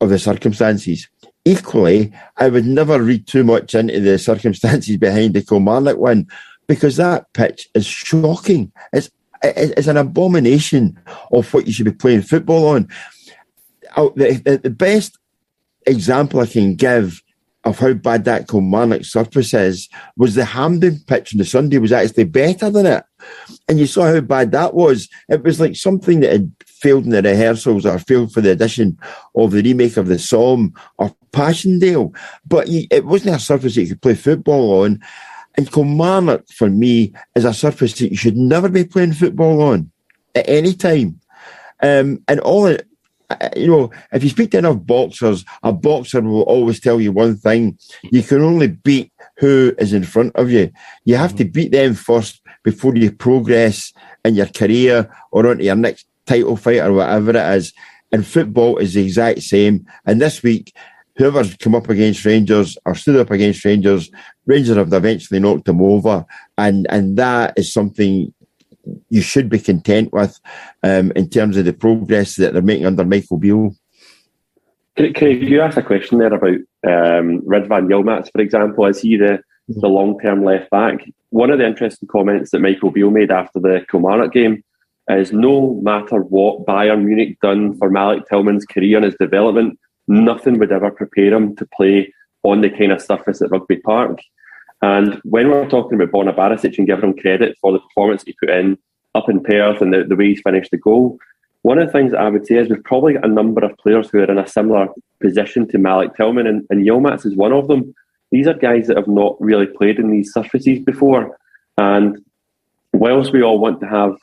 [0.00, 1.08] of the circumstances.
[1.44, 6.26] Equally, I would never read too much into the circumstances behind the Kilmarnock win
[6.66, 8.72] because that pitch is shocking.
[8.92, 9.10] It's
[9.42, 10.98] it's an abomination
[11.30, 12.88] of what you should be playing football on.
[13.94, 15.18] The, the best
[15.86, 17.22] example I can give
[17.64, 21.92] of how bad that Kilmarnock surface is was the Hampden pitch on the Sunday was
[21.92, 23.04] actually better than it.
[23.68, 25.08] And you saw how bad that was.
[25.28, 28.98] It was like something that had failed in the rehearsals or failed for the edition
[29.34, 32.12] of the remake of the Somme or Passchendaele.
[32.46, 35.00] But it wasn't a surface that you could play football on.
[35.56, 39.90] And Kilmarnock, for me, is a surface that you should never be playing football on
[40.34, 41.20] at any time.
[41.80, 42.86] Um, and all it,
[43.56, 47.36] you know, if you speak to enough boxers, a boxer will always tell you one
[47.36, 50.70] thing: you can only beat who is in front of you.
[51.04, 53.92] You have to beat them first before you progress
[54.24, 57.72] in your career or onto your next title fight or whatever it is.
[58.10, 59.86] And football is the exact same.
[60.06, 60.74] And this week,
[61.16, 64.10] whoever's come up against Rangers or stood up against Rangers,
[64.46, 66.24] Rangers have eventually knocked them over.
[66.58, 68.32] And and that is something
[69.08, 70.38] you should be content with
[70.82, 73.74] um, in terms of the progress that they're making under Michael Beale.
[74.96, 78.86] Craig, you asked a question there about um, Ridvan Yilmaz, for example.
[78.86, 81.04] Is he the, the long term left back?
[81.30, 84.62] One of the interesting comments that Michael Beale made after the Kilmarnock game
[85.08, 90.58] is no matter what Bayern Munich done for Malik Tillman's career and his development, nothing
[90.58, 94.18] would ever prepare him to play on the kind of surface at Rugby Park.
[94.82, 98.34] And when we're talking about Borna Barisic and giving him credit for the performance he
[98.38, 98.78] put in
[99.14, 101.18] up in Perth and the, the way he's finished the goal.
[101.62, 103.76] One of the things that I would say is we've probably got a number of
[103.78, 104.88] players who are in a similar
[105.20, 107.94] position to Malik Tillman, and, and Yilmaz is one of them.
[108.30, 111.38] These are guys that have not really played in these surfaces before.
[111.78, 112.24] And
[112.92, 114.16] whilst we all want to have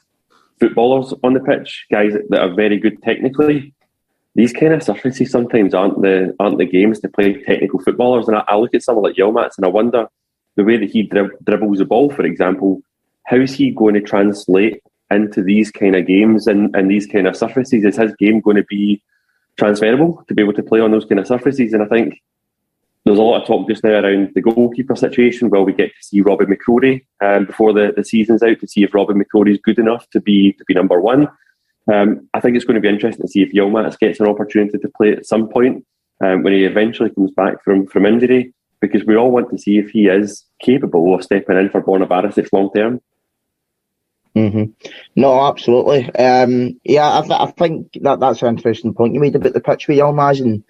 [0.60, 3.74] footballers on the pitch, guys that are very good technically,
[4.36, 8.28] these kind of surfaces sometimes aren't the aren't the games to play technical footballers.
[8.28, 10.08] And I, I look at someone like Yilmaz and I wonder
[10.56, 12.82] the way that he dribbles the ball, for example,
[13.26, 17.28] how is he going to translate into these kind of games and, and these kind
[17.28, 17.84] of surfaces?
[17.84, 19.02] Is his game going to be
[19.58, 21.74] transferable to be able to play on those kind of surfaces?
[21.74, 22.22] And I think
[23.06, 25.50] there's a lot of talk just now around the goalkeeper situation.
[25.50, 28.84] Well, we get to see Robin McCrorie um, before the, the season's out to see
[28.84, 31.28] if Robin McCrorie is good enough to be to be number one.
[31.92, 34.78] Um, I think it's going to be interesting to see if Yilmaz gets an opportunity
[34.78, 35.86] to play at some point
[36.24, 39.80] um, when he eventually comes back from, from injury, because we all want to see
[39.80, 43.02] if he is capable of stepping in for Borna Barisic long term.
[44.36, 44.90] Mm-hmm.
[45.16, 46.10] No, absolutely.
[46.16, 49.60] Um, yeah, I, th- I, think that that's an interesting point you made about the
[49.60, 50.64] pitch with Yilmaz and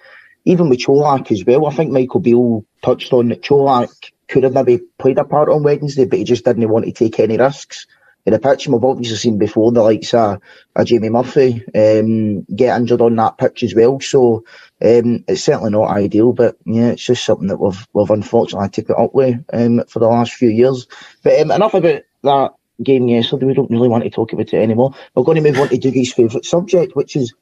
[0.45, 1.67] even with Colak as well.
[1.67, 5.63] I think Michael Beale touched on that Colak could have maybe played a part on
[5.63, 7.85] Wednesday, but he just didn't want to take any risks
[8.25, 8.65] in the pitch.
[8.65, 10.41] And we've obviously seen before the likes of,
[10.75, 13.99] of Jamie Murphy um, get injured on that pitch as well.
[13.99, 14.43] So
[14.81, 18.97] um, it's certainly not ideal, but yeah, it's just something that we've we've unfortunately put
[18.97, 20.87] up with um, for the last few years.
[21.23, 23.45] But um, enough about that game yesterday.
[23.45, 24.93] We don't really want to talk about it anymore.
[25.15, 27.33] We're going to move on to Dougie's favourite subject, which is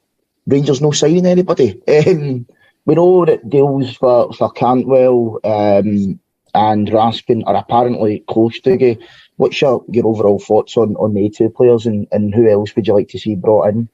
[0.46, 1.80] Rangers no signing anybody.
[2.86, 6.18] We know that deals for, for Cantwell um,
[6.54, 8.96] and Raskin are apparently close to
[9.36, 12.86] What's your, your overall thoughts on, on the two players and, and who else would
[12.86, 13.88] you like to see brought in?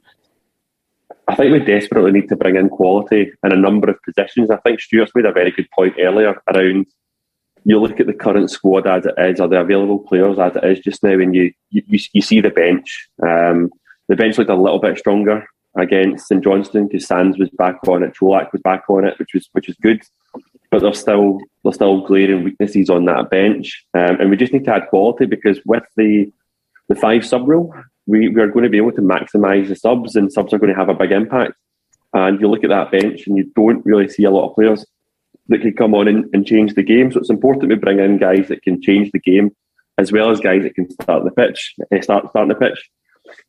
[1.28, 4.50] I think we desperately need to bring in quality in a number of positions.
[4.50, 6.86] I think Stuart's made a very good point earlier around
[7.66, 10.64] you look at the current squad as it is, or the available players as it
[10.64, 13.08] is just now, and you you, you see the bench.
[13.20, 13.70] Um,
[14.08, 15.44] the bench looked a little bit stronger
[15.76, 19.34] against St Johnstone because Sands was back on it, Colak was back on it, which
[19.34, 20.02] was which was good.
[20.70, 24.64] But there's still there's still glaring weaknesses on that bench, um, and we just need
[24.64, 26.32] to add quality because with the
[26.88, 27.74] the five sub rule,
[28.06, 30.72] we, we are going to be able to maximise the subs, and subs are going
[30.72, 31.54] to have a big impact.
[32.12, 34.86] And you look at that bench, and you don't really see a lot of players
[35.48, 37.12] that can come on and, and change the game.
[37.12, 39.54] So it's important we bring in guys that can change the game,
[39.98, 42.90] as well as guys that can start the pitch, eh, start starting the pitch.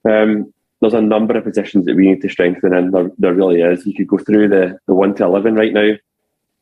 [0.07, 3.61] Um, there's a number of positions that we need to strengthen, and there, there really
[3.61, 3.85] is.
[3.85, 5.91] You could go through the, the one to eleven right now.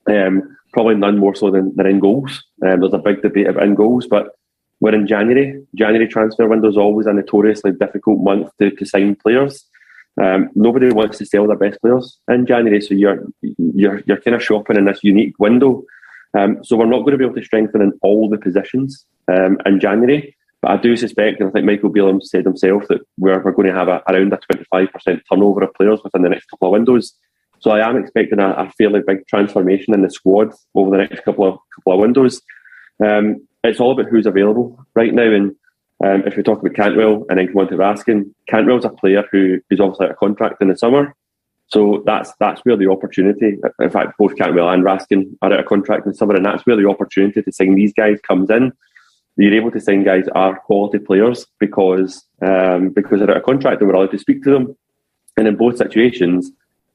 [0.07, 2.43] Um, probably none more so than, than in goals.
[2.65, 4.35] Um, there's a big debate about in goals, but
[4.81, 5.63] we're in January.
[5.73, 9.65] January transfer window is always a notoriously difficult month to, to sign players.
[10.21, 14.35] Um, nobody wants to sell their best players in January, so you're you're you're kind
[14.35, 15.83] of shopping in this unique window.
[16.37, 19.57] Um, so we're not going to be able to strengthen in all the positions um,
[19.65, 20.35] in January.
[20.65, 23.67] But I do suspect, and I think Michael Beale said himself, that we're, we're going
[23.67, 24.39] to have a, around a
[24.73, 27.13] 25% turnover of players within the next couple of windows.
[27.59, 31.23] So I am expecting a, a fairly big transformation in the squad over the next
[31.23, 32.41] couple of couple of windows.
[32.99, 35.55] Um, it's all about who's available right now, and
[36.03, 39.23] um, if we talk about Cantwell and then come on to Raskin, Cantwell's a player
[39.31, 41.15] who is obviously out of contract in the summer.
[41.67, 45.67] So that's that's where the opportunity, in fact, both Cantwell and Raskin are out of
[45.67, 48.73] contract in the summer, and that's where the opportunity to sign these guys comes in.
[49.37, 53.81] You're able to sign guys are quality players because um, because they're out of contract
[53.81, 54.77] and we're allowed to speak to them.
[55.37, 56.51] And in both situations,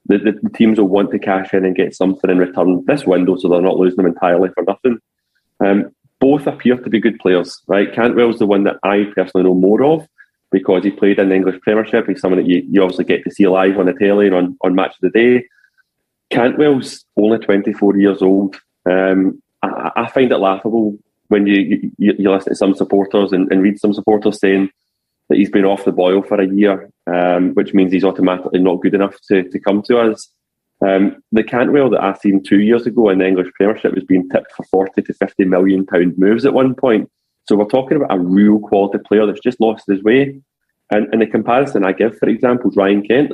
[0.07, 3.05] the, the, the teams will want to cash in and get something in return this
[3.05, 4.99] window, so they're not losing them entirely for nothing.
[5.63, 7.93] Um, both appear to be good players, right?
[7.93, 10.07] Cantwell's the one that I personally know more of
[10.51, 12.07] because he played in the English Premiership.
[12.07, 14.57] He's someone that you, you obviously get to see live on the telly and on,
[14.61, 15.45] on Match of the Day.
[16.31, 18.55] Cantwell's only 24 years old.
[18.89, 20.97] Um, I, I, find it laughable
[21.31, 24.69] when you, you, you listen to some supporters and, and, read some supporters saying
[25.29, 28.81] that he's been off the boil for a year, um, which means he's automatically not
[28.81, 30.29] good enough to, to come to us.
[30.85, 34.27] Um, the Cantwell that I seen two years ago in the English Premiership was being
[34.29, 37.09] tipped for 40 to 50 million pound moves at one point.
[37.47, 40.41] So we're talking about a real quality player that's just lost his way.
[40.91, 43.31] And, and the comparison I give, for example, is Ryan Kent.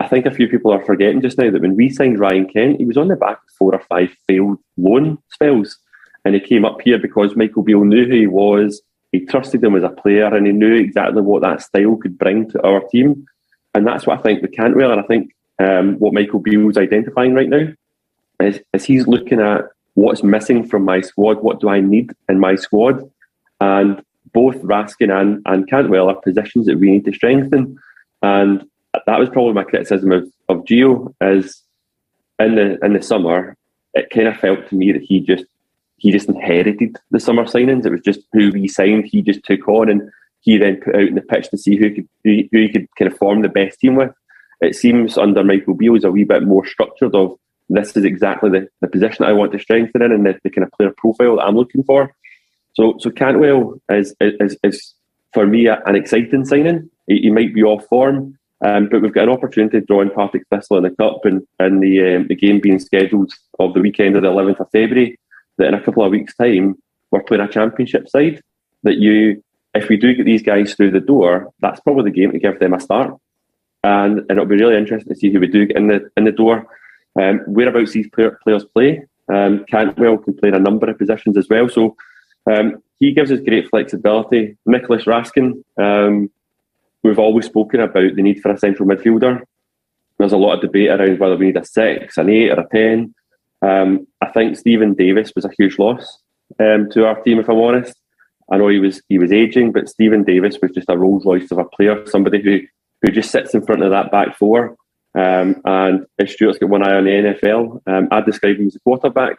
[0.00, 2.78] I think a few people are forgetting just now that when we signed Ryan Kent,
[2.78, 5.76] he was on the back of four or five failed loan spells.
[6.26, 8.82] And he came up here because Michael Beale knew who he was.
[9.12, 12.50] He trusted him as a player and he knew exactly what that style could bring
[12.50, 13.24] to our team.
[13.76, 14.90] And that's what I think we Cantwell.
[14.90, 17.68] And I think um, what Michael Beale's identifying right now
[18.40, 22.40] is, is he's looking at what's missing from my squad, what do I need in
[22.40, 23.08] my squad,
[23.60, 27.78] and both Raskin and, and Cantwell are positions that we need to strengthen.
[28.20, 28.68] And
[29.06, 31.62] that was probably my criticism of, of Gio is
[32.40, 33.56] in the in the summer,
[33.94, 35.44] it kind of felt to me that he just
[35.96, 37.86] he just inherited the summer signings.
[37.86, 41.02] It was just who we signed, he just took on and he then put out
[41.02, 43.80] in the pitch to see who could who, he could kind of form the best
[43.80, 44.12] team with.
[44.60, 47.36] It seems under Michael Beale is a wee bit more structured of
[47.68, 50.64] this is exactly the, the position I want to strengthen in and the, the kind
[50.64, 52.14] of player profile that I'm looking for.
[52.74, 54.94] So so Cantwell is is, is
[55.34, 56.90] for me an exciting signing.
[57.06, 60.10] He, he might be off form, um, but we've got an opportunity to draw in
[60.10, 63.80] Partick Thistle in the cup and, and the um, the game being scheduled of the
[63.80, 65.18] weekend of the 11th of February.
[65.58, 66.76] That in a couple of weeks' time
[67.10, 68.42] we're playing a championship side.
[68.82, 69.42] That you,
[69.74, 72.58] if we do get these guys through the door, that's probably the game to give
[72.58, 73.14] them a start.
[73.82, 76.24] And, and it'll be really interesting to see who we do get in the in
[76.24, 76.66] the door.
[77.20, 79.06] Um, whereabouts these player, players play.
[79.32, 81.68] Um, Cantwell can play in a number of positions as well.
[81.68, 81.96] So
[82.50, 84.56] um, he gives us great flexibility.
[84.66, 86.30] Nicolas Raskin, um,
[87.02, 89.42] we've always spoken about the need for a central midfielder.
[90.18, 92.68] There's a lot of debate around whether we need a six, an eight, or a
[92.68, 93.14] ten.
[93.62, 96.18] Um, I think Steven Davis was a huge loss
[96.58, 97.94] um, to our team, if I'm honest.
[98.50, 101.50] I know he was he was aging, but Steven Davis was just a Rolls Royce
[101.50, 102.60] of a player, somebody who
[103.02, 104.76] who just sits in front of that back four.
[105.14, 108.76] Um, and if Stuart's got one eye on the NFL, um, I'd describe him as
[108.76, 109.36] a quarterback.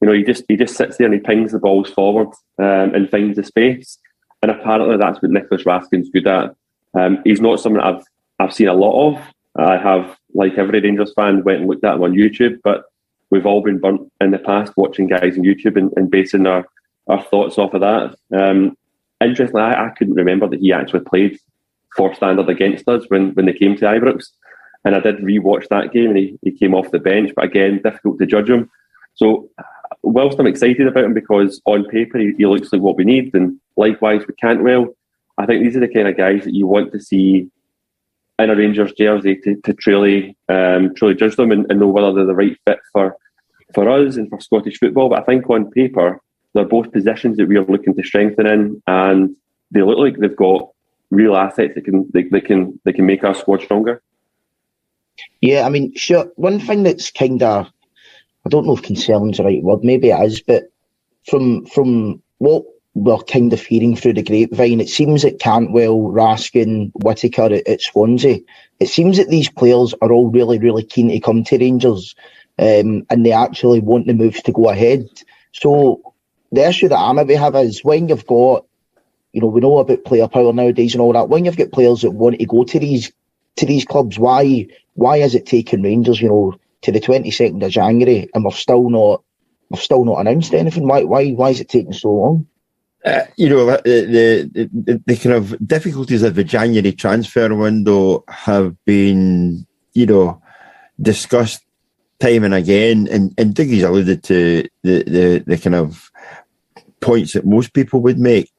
[0.00, 2.94] You know, he just he just sits there and he pings the balls forward um,
[2.94, 3.98] and finds the space.
[4.42, 6.54] And apparently, that's what Nicolas Raskin's good at.
[6.94, 8.04] Um, he's not someone I've
[8.38, 9.22] I've seen a lot of.
[9.56, 12.84] I have, like every Rangers fan, went and looked at him on YouTube, but
[13.30, 16.66] we've all been burnt in the past watching guys on YouTube and, and basing our,
[17.08, 18.16] our thoughts off of that.
[18.38, 18.76] Um,
[19.20, 21.38] interestingly, I, I, couldn't remember that he actually played
[21.96, 24.26] for Standard against us when, when they came to Ibrox.
[24.84, 27.80] And I did rewatch that game and he, he came off the bench, but again,
[27.82, 28.70] difficult to judge him.
[29.14, 29.50] So
[30.02, 33.34] whilst I'm excited about him because on paper he, he looks like what we need,
[33.34, 34.94] and likewise with Cantwell,
[35.36, 37.50] I think these are the kind of guys that you want to see
[38.38, 42.12] in a Rangers jersey to, to truly um, truly judge them and, and, know whether
[42.12, 43.16] they're the right fit for
[43.74, 45.08] for us and for Scottish football.
[45.08, 46.20] But I think on paper
[46.54, 49.36] they're both positions that we are looking to strengthen in, and
[49.70, 50.70] they look like they've got
[51.10, 54.02] real assets that can they, they can they can make our squad stronger.
[55.40, 56.30] Yeah, I mean, sure.
[56.36, 57.66] One thing that's kind of
[58.46, 60.70] I don't know if concern's the right word, maybe it is, but
[61.26, 66.90] from from what we're kind of hearing through the grapevine, it seems that Cantwell, Raskin,
[66.94, 68.38] Whittaker at, at Swansea,
[68.80, 72.14] it seems that these players are all really, really keen to come to Rangers
[72.58, 75.06] um, and they actually want the moves to go ahead.
[75.52, 76.14] So
[76.50, 78.64] the issue that I maybe have is when you've got,
[79.32, 82.02] you know, we know about player power nowadays and all that, when you've got players
[82.02, 83.12] that want to go to these
[83.56, 87.70] to these clubs, why why is it taking Rangers, you know, to the 22nd of
[87.70, 89.22] January and we've still not
[89.68, 90.86] we've still not announced anything.
[90.86, 92.46] Why why why is it taking so long?
[93.08, 98.22] Uh, you know the, the, the the kind of difficulties of the January transfer window
[98.28, 100.42] have been you know
[101.00, 101.64] discussed
[102.20, 106.10] time and again, and and Dougie's alluded to the the the kind of
[107.00, 108.52] points that most people would make.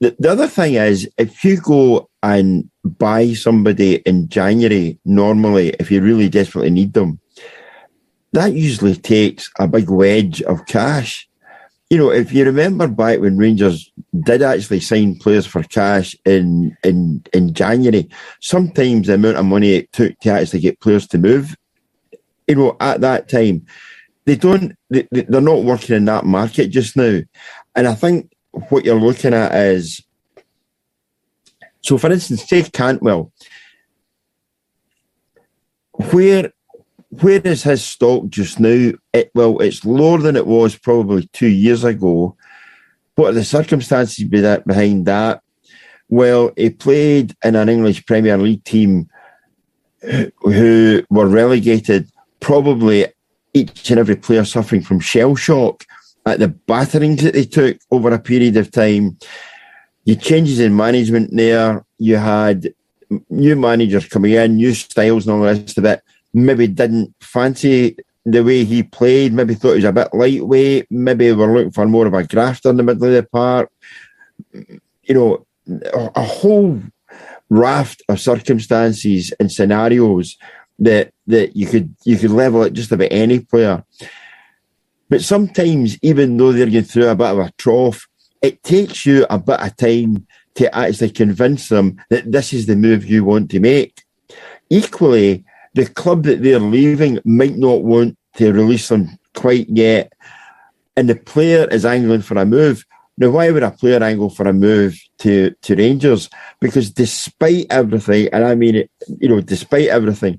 [0.00, 5.90] The, the other thing is, if you go and buy somebody in January, normally, if
[5.90, 7.18] you really desperately need them,
[8.32, 11.29] that usually takes a big wedge of cash.
[11.90, 16.76] You know, if you remember back when Rangers did actually sign players for cash in
[16.84, 18.08] in in January,
[18.40, 21.56] sometimes the amount of money it took to actually get players to move,
[22.46, 23.66] you know, at that time,
[24.24, 27.20] they don't they, they're not working in that market just now,
[27.74, 28.30] and I think
[28.68, 30.00] what you're looking at is
[31.80, 31.98] so.
[31.98, 33.32] For instance, take Cantwell,
[36.12, 36.52] where
[37.10, 38.92] where is his stock just now?
[39.12, 42.36] It, well, it's lower than it was probably two years ago.
[43.16, 45.42] What are the circumstances behind that?
[46.08, 49.08] Well, he played in an English Premier League team
[50.42, 53.06] who were relegated, probably
[53.52, 55.84] each and every player suffering from shell shock
[56.26, 59.18] at the batterings that they took over a period of time.
[60.04, 61.84] You changes in management there.
[61.98, 62.72] You had
[63.28, 66.02] new managers coming in, new styles and all the rest of it
[66.32, 71.32] maybe didn't fancy the way he played, maybe thought he was a bit lightweight, maybe
[71.32, 73.70] were looking for more of a grafter in the middle of the park.
[74.52, 75.46] You know,
[76.14, 76.80] a, whole
[77.48, 80.36] raft of circumstances and scenarios
[80.78, 83.84] that that you could you could level at just about any player.
[85.08, 88.06] But sometimes, even though they're going through a bit of a trough,
[88.42, 92.76] it takes you a bit of time to actually convince them that this is the
[92.76, 94.02] move you want to make.
[94.68, 95.44] Equally,
[95.80, 100.12] the club that they're leaving might not want to release them quite yet.
[100.94, 102.84] And the player is angling for a move.
[103.16, 106.28] Now, why would a player angle for a move to, to Rangers?
[106.60, 110.38] Because despite everything, and I mean it, you know, despite everything,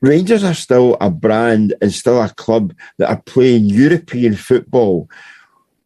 [0.00, 5.10] Rangers are still a brand and still a club that are playing European football.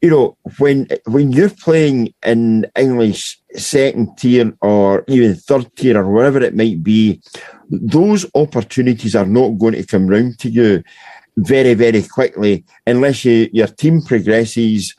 [0.06, 6.08] You know, when when you're playing in English second tier or even third tier or
[6.08, 7.20] whatever it might be,
[7.68, 10.84] those opportunities are not going to come round to you
[11.38, 14.94] very, very quickly unless you, your team progresses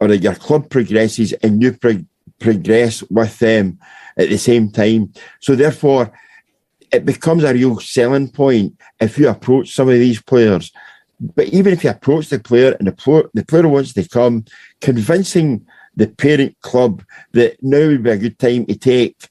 [0.00, 2.04] or your club progresses and you pro-
[2.38, 3.78] progress with them
[4.18, 5.14] at the same time.
[5.40, 6.12] So therefore,
[6.92, 10.70] it becomes a real selling point if you approach some of these players.
[11.34, 14.44] But even if you approach the player and the player, the player wants to come,
[14.80, 15.64] convincing
[15.94, 19.28] the parent club that now would be a good time to take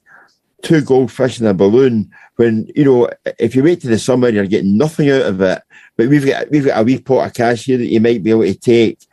[0.62, 4.46] two goldfish in a balloon when, you know, if you wait to the summer, you're
[4.46, 5.62] getting nothing out of it.
[5.96, 8.30] But we've got, we've got a wee pot of cash here that you might be
[8.30, 9.06] able to take.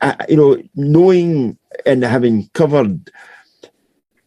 [0.00, 1.56] Uh, you know, knowing
[1.86, 3.10] and having covered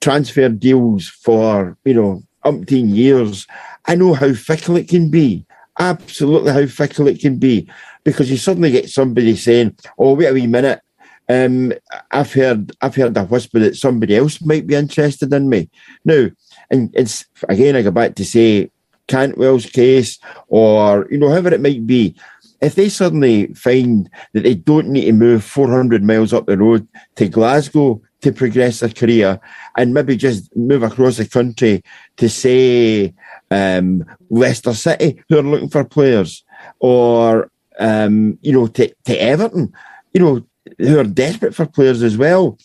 [0.01, 3.47] transfer deals for, you know, umpteen years,
[3.85, 5.45] I know how fickle it can be.
[5.83, 7.69] Absolutely how fickle it can be.
[8.05, 10.81] Because you suddenly get somebody saying, Oh, wait a wee minute.
[11.27, 11.73] Um,
[12.11, 15.69] I've heard I've heard a whisper that somebody else might be interested in me.
[16.05, 16.29] Now,
[16.69, 18.71] and it's again I go back to say
[19.07, 22.15] Cantwell's case or you know, however it might be,
[22.63, 26.87] if they suddenly find that they don't need to move 400 miles up the road
[27.15, 29.39] to Glasgow to progress their career
[29.77, 31.83] and maybe just move across the country
[32.17, 33.13] to say
[33.51, 36.43] um, Leicester City who are looking for players
[36.79, 39.73] or um, you know to, to Everton
[40.13, 40.45] you know
[40.77, 42.57] who are desperate for players as well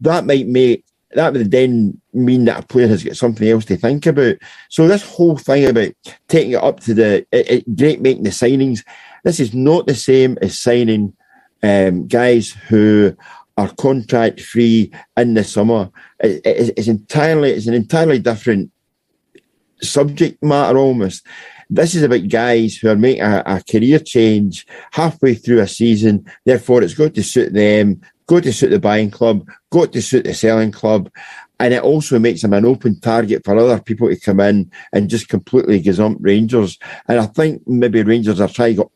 [0.00, 0.84] that might make
[1.16, 4.36] that would then mean that a player has got something else to think about.
[4.68, 5.92] So this whole thing about
[6.28, 8.84] taking it up to the it, it, great making the signings,
[9.26, 11.12] this is not the same as signing
[11.60, 13.12] um, guys who
[13.56, 15.90] are contract free in the summer.
[16.20, 18.70] It, it, it's entirely it's an entirely different
[19.82, 21.26] subject matter almost.
[21.68, 26.24] This is about guys who are making a, a, career change halfway through a season.
[26.44, 30.22] Therefore, it's got to suit them, got to suit the buying club, got to suit
[30.22, 31.10] the selling club.
[31.58, 35.10] And it also makes them an open target for other people to come in and
[35.10, 36.78] just completely gazump Rangers.
[37.08, 38.90] And I think maybe Rangers are trying to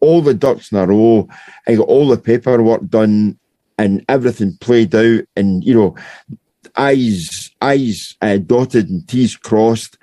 [0.00, 1.28] all the ducks in a row
[1.66, 3.38] and got all the paperwork done
[3.78, 5.96] and everything played out and, you know,
[6.76, 9.98] I's, I's uh, dotted and T's crossed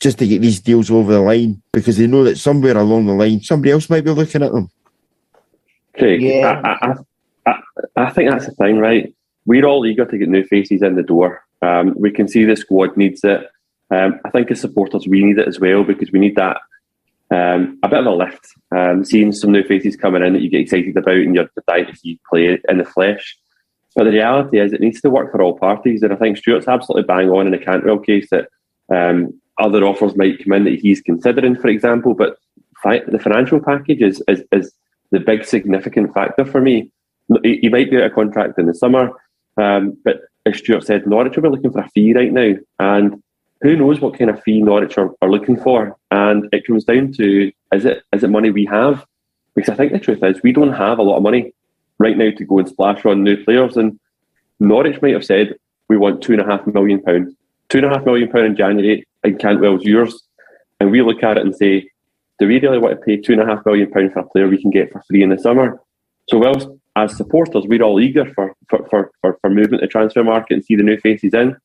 [0.00, 3.12] just to get these deals over the line because they know that somewhere along the
[3.12, 4.70] line somebody else might be looking at them.
[5.96, 6.62] Craig, yeah.
[6.64, 6.94] I, I,
[7.46, 7.60] I,
[7.96, 9.12] I think that's the thing, right?
[9.44, 11.42] We're all eager to get new faces in the door.
[11.62, 13.48] Um, we can see the squad needs it.
[13.90, 16.58] Um, I think as supporters, we need it as well because we need that
[17.30, 18.46] um, a bit of a lift.
[18.76, 21.86] Um, seeing some new faces coming in that you get excited about and you're dying
[21.86, 23.36] to play in the flesh.
[23.96, 26.02] But the reality is, it needs to work for all parties.
[26.02, 28.48] And I think Stuart's absolutely bang on in the Cantwell case that
[28.94, 32.14] um, other offers might come in that he's considering, for example.
[32.14, 32.36] But
[32.82, 34.72] fi- the financial package is, is, is
[35.10, 36.92] the big significant factor for me.
[37.42, 39.10] He, he might be out of contract in the summer,
[39.60, 42.54] um, but as Stuart said, Norwich will be looking for a fee right now.
[42.78, 43.22] And
[43.60, 45.96] who knows what kind of fee Norwich are, are looking for?
[46.10, 49.04] And it comes down to is it is it money we have?
[49.54, 51.52] Because I think the truth is we don't have a lot of money
[51.98, 53.76] right now to go and splash on new players.
[53.76, 53.98] And
[54.60, 55.54] Norwich might have said
[55.88, 57.34] we want two and a half million pounds,
[57.68, 60.22] two and a half million pound in January, and Cantwell's yours.
[60.80, 61.90] And we look at it and say,
[62.38, 64.48] do we really want to pay two and a half million pounds for a player
[64.48, 65.80] we can get for free in the summer?
[66.28, 70.22] So whilst as supporters we're all eager for for, for, for, for movement to transfer
[70.22, 71.56] market and see the new faces in,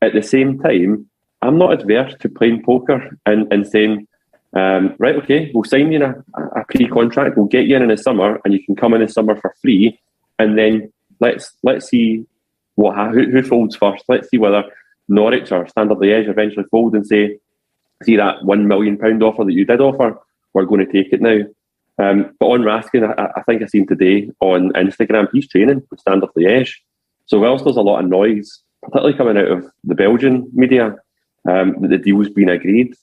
[0.00, 1.06] at the same time
[1.42, 4.06] I'm not adverse to playing poker and, and saying,
[4.54, 6.14] um, right, okay, we'll sign you in a,
[6.56, 9.08] a pre-contract, we'll get you in in the summer, and you can come in the
[9.08, 9.98] summer for free,
[10.38, 12.26] and then let's let's see
[12.74, 14.04] what who, who folds first.
[14.08, 14.64] Let's see whether
[15.08, 17.38] Norwich or Standard Liège eventually fold and say,
[18.02, 20.18] see that one million pound offer that you did offer,
[20.54, 21.38] we're going to take it now.
[21.98, 26.00] Um, but on Raskin, I, I, think I seen today on Instagram, he's training with
[26.00, 26.72] Standard Liège.
[27.26, 30.96] So whilst there's a lot of noise, particularly coming out of the Belgian media,
[31.48, 32.94] um, the deal's been agreed.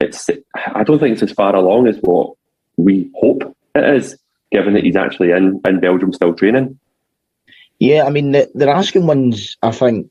[0.00, 2.34] It's I don't think it's as far along as what
[2.76, 4.16] we hope it is,
[4.50, 6.78] given that he's actually in, in Belgium still training.
[7.78, 10.10] Yeah, I mean, the, the Raskin ones, I think,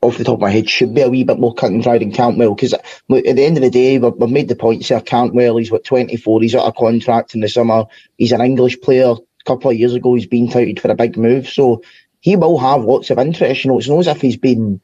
[0.00, 2.02] off the top of my head, should be a wee bit more cut and dried
[2.02, 5.00] in Cantwell because at the end of the day, we've, we've made the point, sir,
[5.00, 7.84] Cantwell, he's what, 24, he's out of contract in the summer,
[8.16, 9.12] he's an English player.
[9.12, 11.82] A couple of years ago, he's been touted for a big move, so
[12.20, 13.64] he will have lots of interest.
[13.64, 14.80] You know, it's not as if he's been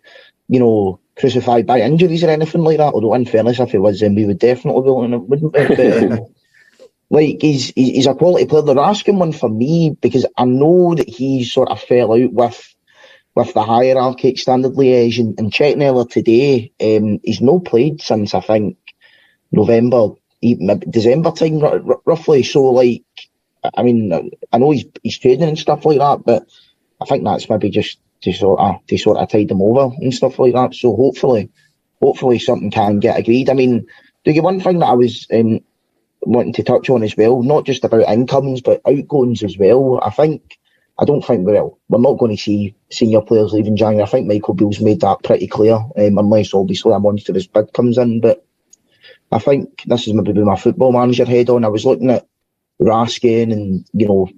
[0.48, 2.94] you know, crucified by injuries or anything like that.
[2.94, 5.66] Although, in fairness, if he was, then we would definitely be looking at wouldn't we?
[5.66, 6.20] But, uh,
[7.10, 8.62] like, he's, he's a quality player.
[8.62, 12.74] The Raskin one for me because I know that he sort of fell out with
[13.38, 18.34] with the hierarchy Standard Liège and, and checking earlier today, um, he's no played since,
[18.34, 18.78] I think,
[19.52, 20.08] November,
[20.42, 22.42] December time, r- roughly.
[22.42, 23.04] So, like,
[23.76, 26.48] I mean, I know he's he's trading and stuff like that, but
[27.00, 30.14] I think that's maybe just to sort of to sort of tide them over and
[30.14, 30.74] stuff like that.
[30.74, 31.50] So hopefully,
[32.00, 33.50] hopefully something can get agreed.
[33.50, 33.86] I mean,
[34.24, 35.60] the one thing that I was um,
[36.20, 40.00] wanting to touch on as well, not just about incomes but outgoings as well.
[40.02, 40.58] I think
[40.98, 44.02] I don't think well, we're not going to see senior players leaving January.
[44.02, 47.98] I think Michael Beale's made that pretty clear, um, unless obviously a monstrous bid comes
[47.98, 48.20] in.
[48.20, 48.44] But
[49.30, 51.64] I think this is maybe my football manager head on.
[51.64, 52.26] I was looking at
[52.80, 54.28] Raskin and you know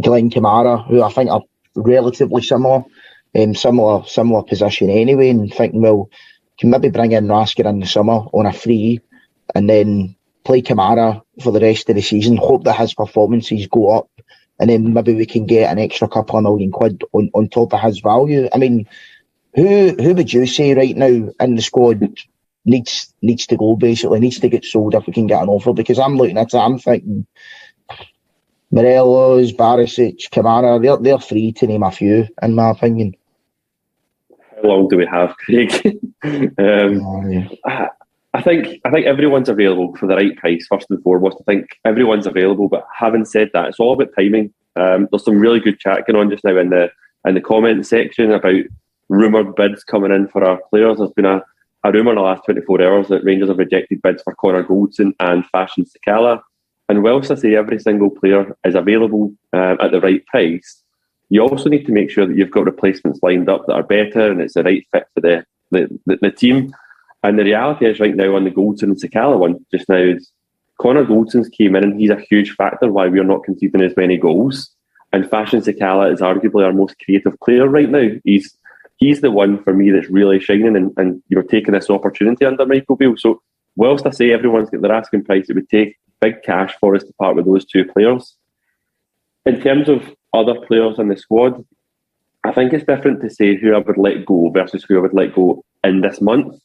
[0.00, 1.42] Glenn Kamara, who I think are
[1.74, 2.84] relatively similar,
[3.36, 6.10] um, similar similar position anyway, and thinking well,
[6.58, 9.00] can maybe bring in Raskin in the summer on a free,
[9.54, 12.36] and then play Kamara for the rest of the season.
[12.36, 14.10] Hope that his performances go up
[14.62, 17.74] and then maybe we can get an extra couple of million quid on, on top
[17.74, 18.48] of his value.
[18.54, 18.86] I mean,
[19.56, 22.00] who who would you say right now in the squad
[22.64, 25.72] needs needs to go basically needs to get sold if we can get an offer?
[25.72, 27.26] Because I'm looking at it, I'm thinking
[28.70, 33.16] Morelos, Barisic, Kamara, they're they're free to name a few, in my opinion.
[34.62, 35.72] How long do we have, Craig?
[36.24, 37.88] um, oh, yeah.
[38.34, 41.36] I think I think everyone's available for the right price first and foremost.
[41.40, 44.52] I think everyone's available, but having said that, it's all about timing.
[44.76, 46.90] Um, there's some really good chat going on just now in the
[47.26, 48.62] in the comment section about
[49.08, 50.98] rumoured bids coming in for our players.
[50.98, 51.42] There's been a,
[51.84, 55.12] a rumour in the last 24 hours that Rangers have rejected bids for Connor Goldson
[55.20, 56.40] and Fashion Sakala.
[56.88, 60.81] And whilst I say every single player is available um, at the right price,
[61.32, 64.30] you also need to make sure that you've got replacements lined up that are better
[64.30, 66.74] and it's the right fit for the, the, the, the team.
[67.22, 70.30] And the reality is, right now on the Goldson and Sakala one, just now is
[70.78, 74.18] Connor Goldson's came in and he's a huge factor why we're not conceding as many
[74.18, 74.74] goals.
[75.10, 78.10] And Fashion Sakala is arguably our most creative player right now.
[78.24, 78.54] He's
[78.98, 82.66] he's the one for me that's really shining and, and you're taking this opportunity under
[82.66, 83.16] Michael Beale.
[83.16, 83.40] So
[83.74, 87.04] whilst I say everyone's got their asking price, it would take big cash for us
[87.04, 88.36] to part with those two players.
[89.46, 91.64] In terms of other players in the squad,
[92.44, 95.14] I think it's different to say who I would let go versus who I would
[95.14, 96.58] let go in this month.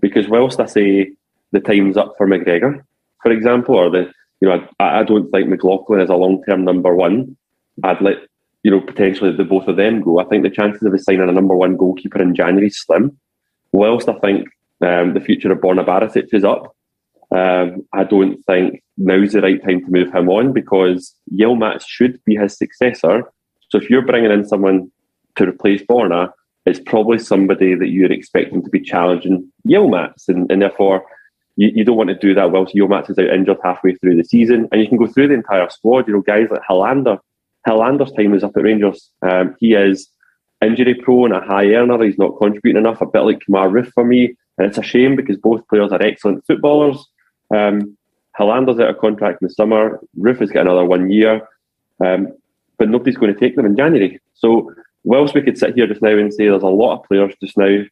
[0.00, 1.12] Because whilst I say
[1.52, 2.82] the time's up for McGregor,
[3.22, 6.64] for example, or the you know I, I don't think McLaughlin is a long term
[6.64, 7.36] number one.
[7.82, 8.18] I'd let
[8.62, 10.20] you know potentially the both of them go.
[10.20, 13.18] I think the chances of us signing a number one goalkeeper in January is slim.
[13.72, 14.48] Whilst I think
[14.82, 16.75] um, the future of Borna Barisic is up,
[17.36, 22.18] um, I don't think now's the right time to move him on because Yilmaz should
[22.24, 23.24] be his successor.
[23.68, 24.90] So if you're bringing in someone
[25.36, 26.32] to replace Borna,
[26.64, 31.04] it's probably somebody that you're expecting to be challenging Yilmaz, and, and therefore
[31.56, 34.24] you, you, don't want to do that whilst Yilmaz is out injured halfway through the
[34.24, 34.68] season.
[34.72, 36.08] And you can go through the entire squad.
[36.08, 37.18] You know, guys like Helander.
[37.68, 39.10] Helander's time is up at Rangers.
[39.22, 40.08] Um, he is
[40.64, 42.02] injury prone, a high earner.
[42.02, 43.00] He's not contributing enough.
[43.00, 46.02] A bit like Kemar Roofe for me, and it's a shame because both players are
[46.02, 47.04] excellent footballers.
[47.54, 47.96] Um,
[48.38, 50.00] Helander's out of contract in the summer.
[50.18, 51.48] Roofe has got another one year,
[52.04, 52.32] um,
[52.78, 54.20] but nobody's going to take them in January.
[54.34, 54.72] So
[55.04, 57.56] whilst we could sit here just now and say there's a lot of players just
[57.56, 57.82] now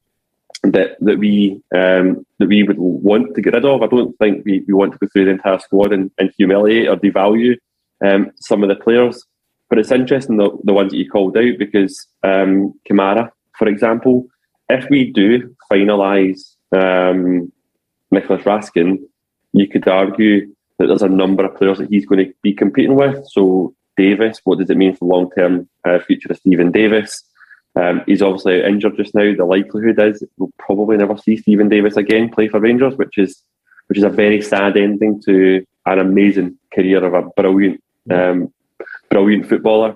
[0.63, 4.45] that that we um, that we would want to get rid of, I don't think
[4.45, 7.57] we, we want to go through the entire squad and, and humiliate or devalue
[8.05, 9.25] um, some of the players.
[9.71, 14.27] But it's interesting the, the ones that you called out because um, Kamara, for example,
[14.69, 17.51] if we do finalise um,
[18.11, 18.99] Nicolas Raskin,
[19.55, 20.47] you could argue
[20.79, 23.27] that there's a number of players that he's going to be competing with.
[23.29, 27.25] So Davis, what does it mean for long term uh, future of Steven Davis?
[27.77, 29.35] Um, he's obviously injured just now.
[29.35, 33.43] The likelihood is we'll probably never see Steven Davis again play for Rangers, which is
[33.87, 38.53] which is a very sad ending to an amazing career of a brilliant, um,
[39.11, 39.95] brilliant footballer.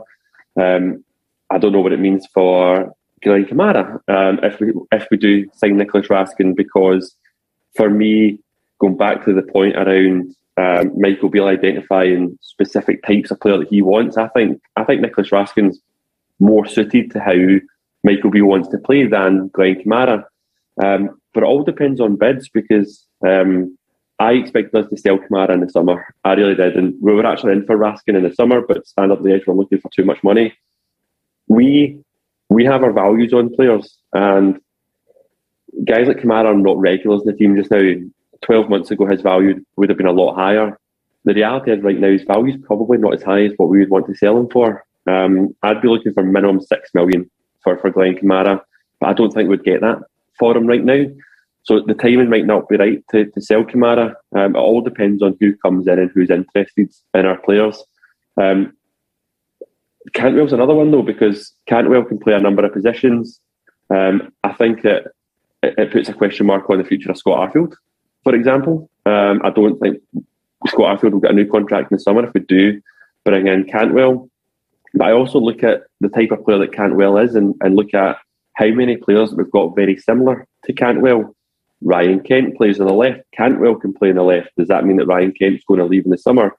[0.60, 1.04] Um,
[1.50, 2.92] I don't know what it means for
[3.22, 7.16] Glenn Kamara um, if we if we do sign Nicolas Raskin because
[7.74, 8.40] for me,
[8.80, 13.68] going back to the point around um, Michael Beale identifying specific types of player that
[13.68, 14.16] he wants.
[14.16, 15.80] I think I think Nicolas Raskin's
[16.40, 17.34] more suited to how
[18.04, 20.24] Michael Beale wants to play than Glenn Kamara.
[20.82, 23.76] Um, but it all depends on bids because um,
[24.18, 26.12] I expected us to sell Kamara in the summer.
[26.24, 29.20] I really did, and we were actually in for Raskin in the summer, but Standard
[29.20, 30.54] Liège, we're looking for too much money.
[31.46, 32.00] We
[32.48, 34.60] we have our values on players, and
[35.84, 37.78] guys like Kamara are not regulars in the team just now.
[38.42, 40.78] 12 months ago, his value would have been a lot higher.
[41.24, 43.80] The reality is, right now, his value is probably not as high as what we
[43.80, 44.84] would want to sell him for.
[45.06, 47.30] Um, I'd be looking for minimum six million
[47.62, 48.60] for, for Glenn Kamara,
[49.00, 49.98] but I don't think we'd get that
[50.38, 51.04] for him right now.
[51.64, 54.14] So the timing might not be right to, to sell Kamara.
[54.34, 57.82] Um, it all depends on who comes in and who's interested in our players.
[58.40, 58.74] Um,
[60.14, 63.40] Cantwell's another one though because Cantwell can play a number of positions.
[63.90, 65.08] Um, I think that
[65.62, 67.74] it, it, puts a question mark on the future of Scott Arfield
[68.28, 68.90] for example.
[69.06, 70.02] Um, I don't think
[70.66, 72.26] Scott Arfield will get a new contract in the summer.
[72.26, 72.82] If we do
[73.24, 74.28] bring in Cantwell.
[74.92, 77.94] But I also look at the type of player that Cantwell is and, and look
[77.94, 78.18] at
[78.52, 81.34] how many players we've got very similar to Cantwell.
[81.80, 83.22] Ryan Kent plays on the left.
[83.34, 84.50] Cantwell can play on the left.
[84.58, 86.54] Does that mean that Ryan Kent's going to leave in the summer?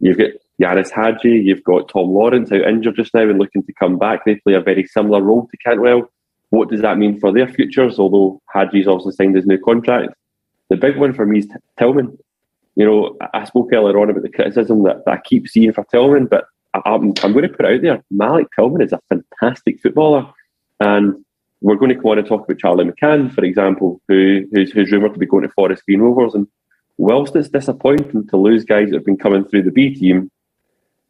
[0.00, 3.72] You've got Ianis Hagi, you've got Tom Lawrence out injured just now and looking to
[3.74, 4.24] come back.
[4.24, 6.10] They play a very similar role to Cantwell.
[6.50, 8.00] What does that mean for their futures?
[8.00, 10.14] Although Hagi's also signed his new contract.
[10.74, 11.48] The big one for me is
[11.78, 12.18] Tillman.
[12.74, 15.84] You know, I spoke earlier on about the criticism that, that I keep seeing for
[15.84, 16.46] Tillman, but
[16.84, 18.04] I'm, I'm going to put it out there.
[18.10, 20.26] Malik Tillman is a fantastic footballer.
[20.80, 21.24] And
[21.60, 24.90] we're going to go on and talk about Charlie McCann, for example, who, who's, who's
[24.90, 26.34] rumoured to be going to Forest Green Rovers.
[26.34, 26.48] And
[26.98, 30.28] whilst it's disappointing to lose guys that have been coming through the B team,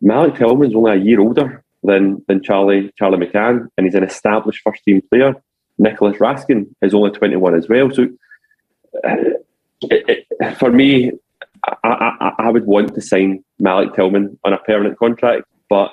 [0.03, 4.61] Malik Tillman's only a year older than, than Charlie Charlie McCann, and he's an established
[4.63, 5.35] first team player.
[5.79, 7.91] Nicolas Raskin is only 21 as well.
[7.91, 8.09] So
[9.03, 9.17] uh,
[10.59, 11.13] for me,
[11.67, 11.75] I,
[12.21, 15.91] I, I, would want to sign Malik Tillman on a permanent contract, but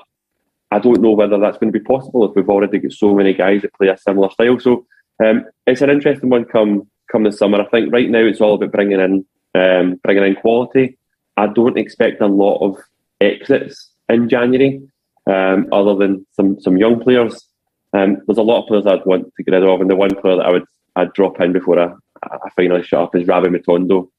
[0.71, 3.33] I don't know whether that's going to be possible if we've already got so many
[3.33, 4.59] guys that play a similar style.
[4.59, 4.85] So
[5.23, 7.61] um, it's an interesting one come come the summer.
[7.61, 9.25] I think right now it's all about bringing in
[9.55, 10.97] um, bringing in quality.
[11.37, 12.77] I don't expect a lot of
[13.19, 14.81] exits in January,
[15.27, 17.45] um, other than some some young players.
[17.93, 20.15] Um, there's a lot of players I'd want to get rid of, and the one
[20.15, 20.65] player that I would
[20.95, 21.93] I'd drop in before I,
[22.23, 24.09] I finally shut up is Rabbi Matondo.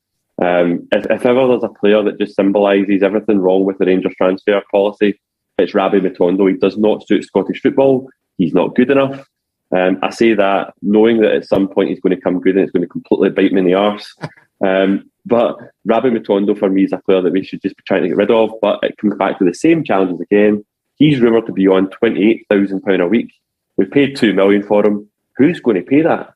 [0.43, 4.15] Um, if, if, ever there's a player that just symbolises everything wrong with the Rangers
[4.17, 5.21] transfer policy,
[5.59, 6.51] it's Rabbi Matondo.
[6.51, 8.09] He does not suit Scottish football.
[8.39, 9.27] He's not good enough.
[9.71, 12.65] Um, I say that knowing that at some point he's going to come good and
[12.65, 14.15] it's going to completely bite me in the arse.
[14.65, 18.03] Um, but Rabbi Matondo for me is a player that we should just be trying
[18.03, 18.53] to get rid of.
[18.63, 20.65] But it comes back to the same challenges again.
[20.95, 23.33] He's rumoured to be on £28,000 a week.
[23.77, 25.09] We've paid 2 million for him.
[25.37, 26.35] Who's going to pay that?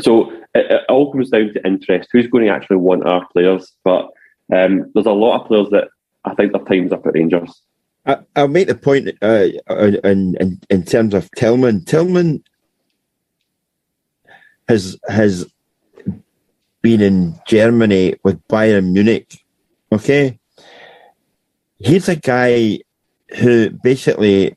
[0.00, 2.10] So it, it, all comes down to interest.
[2.12, 3.72] Who's going to actually want our players?
[3.84, 4.10] But
[4.54, 5.88] um, there's a lot of players that
[6.24, 7.62] I think their time's up at Rangers.
[8.04, 9.48] I, will make the point uh,
[10.04, 11.84] in, in in terms of Tillman.
[11.84, 12.44] Tillman
[14.68, 15.46] has has
[16.82, 19.42] been in Germany with Bayern Munich.
[19.92, 20.38] Okay,
[21.78, 22.78] he's a guy
[23.38, 24.56] who basically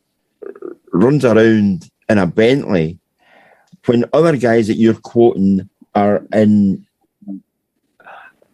[0.92, 2.99] runs around in a Bentley
[3.86, 6.86] when other guys that you're quoting are in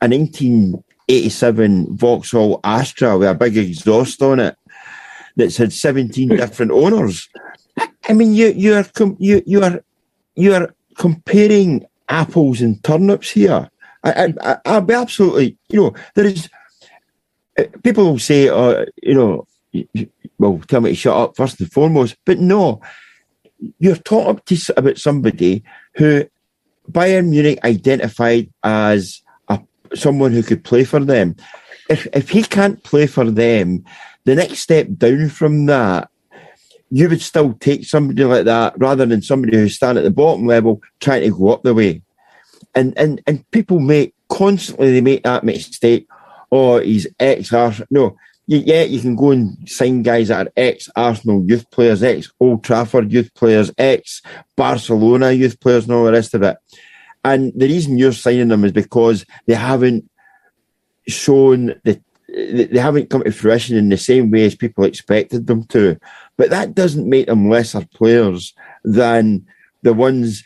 [0.02, 4.58] a 1987 Vauxhall Astra with a big exhaust on it
[5.36, 7.30] that's had 17 different owners.
[8.08, 8.86] I mean, you you are
[9.20, 9.84] you you are
[10.36, 13.70] you are comparing apples and turnips here.
[14.04, 16.50] I, I I'll be absolutely you know there is
[17.60, 19.48] uh, people will say uh, you know
[20.38, 22.82] well tell me to shut up first and foremost, but no,
[23.80, 25.64] you're talking to, about somebody
[25.96, 26.26] who
[26.92, 29.60] Bayern Munich identified as a,
[29.94, 31.36] someone who could play for them.
[31.90, 33.84] If if he can't play for them,
[34.26, 36.10] the next step down from that,
[36.90, 40.46] you would still take somebody like that rather than somebody who's standing at the bottom
[40.46, 42.02] level trying to go up the way.
[42.74, 46.08] And and and people make constantly they make that mistake.
[46.52, 47.52] Oh, he's ex.
[47.90, 48.18] No,
[48.48, 52.64] yeah, you can go and sign guys that are ex Arsenal youth players, ex Old
[52.64, 54.22] Trafford youth players, ex
[54.56, 56.58] Barcelona youth players, and all the rest of it.
[57.24, 60.10] And the reason you're signing them is because they haven't
[61.08, 65.64] shown the they haven't come to fruition in the same way as people expected them
[65.66, 65.98] to.
[66.38, 69.46] But that doesn't make them lesser players than
[69.84, 70.44] the ones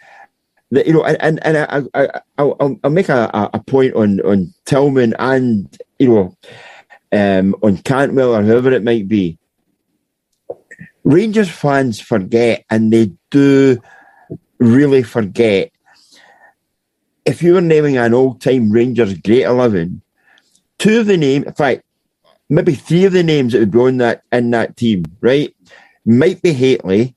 [0.72, 1.04] that you know.
[1.04, 6.10] And and I, I, I'll, I'll make a, a point on on Tillman and you
[6.10, 6.38] know
[7.12, 9.38] um, on Cantwell or whoever it might be.
[11.04, 13.82] Rangers fans forget, and they do
[14.60, 15.72] really forget.
[17.26, 20.02] If you were naming an old time Rangers great eleven,
[20.78, 21.84] two of the names, in fact,
[22.50, 25.56] maybe three of the names that would be on that in that team, right?
[26.06, 27.16] Might be Hateley,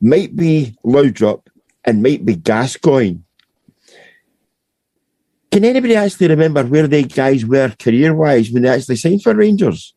[0.00, 1.46] might be Laudrup,
[1.84, 3.23] and might be Gascoigne.
[5.54, 9.36] Can anybody actually remember where they guys were career wise when they actually signed for
[9.36, 9.94] Rangers?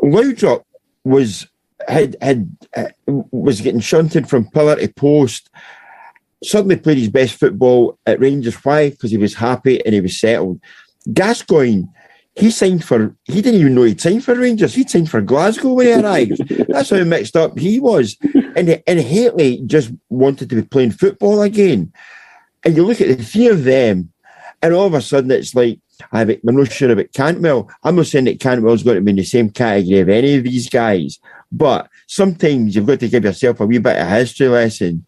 [0.00, 0.62] Laudrup
[1.02, 1.48] was
[1.88, 5.50] had had uh, was getting shunted from pillar to post.
[6.44, 8.54] Suddenly played his best football at Rangers.
[8.64, 8.90] Why?
[8.90, 10.60] Because he was happy and he was settled.
[11.12, 11.86] Gascoigne,
[12.36, 14.76] he signed for, he didn't even know he'd signed for Rangers.
[14.76, 16.40] He'd signed for Glasgow when he arrived.
[16.68, 18.16] That's how mixed up he was.
[18.54, 21.92] And, and Hateley just wanted to be playing football again.
[22.62, 24.12] And you look at the three of them,
[24.62, 25.78] and all of a sudden it's like,
[26.12, 27.70] I'm not sure about Cantwell.
[27.82, 30.44] I'm not saying that Cantwell's going to be in the same category of any of
[30.44, 31.18] these guys,
[31.52, 35.04] but sometimes you've got to give yourself a wee bit of history lesson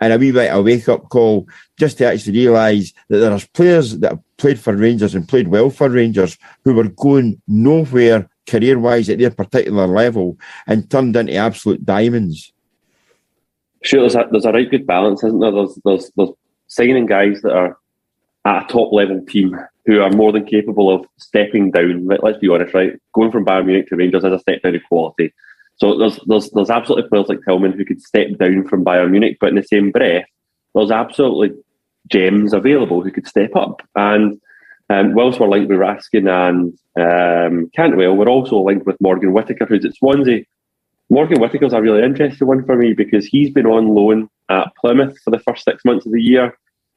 [0.00, 1.48] and a wee bit of a wake up call
[1.78, 5.70] just to actually realise that there's players that have played for Rangers and played well
[5.70, 11.34] for Rangers who were going nowhere career wise at their particular level and turned into
[11.34, 12.52] absolute diamonds.
[13.82, 15.52] Sure, there's a, there's a right good balance, isn't there?
[15.52, 16.30] There's, there's, there's
[16.66, 17.78] signing guys that are
[18.46, 22.06] at a top level team who are more than capable of stepping down.
[22.06, 22.92] Let's be honest, right?
[23.12, 25.34] Going from Bayern Munich to Rangers is a step down in quality.
[25.76, 29.38] So there's there's there's absolutely players like Tillman who could step down from Bayern Munich,
[29.40, 30.24] but in the same breath,
[30.74, 31.58] there's absolutely
[32.08, 33.82] gems available who could step up.
[33.96, 34.40] And
[34.88, 39.66] um, whilst we're linked with Raskin and um, Cantwell, we're also linked with Morgan Whittaker,
[39.66, 40.44] who's at Swansea.
[41.10, 45.18] Morgan Whittaker's a really interesting one for me because he's been on loan at Plymouth
[45.24, 46.56] for the first six months of the year.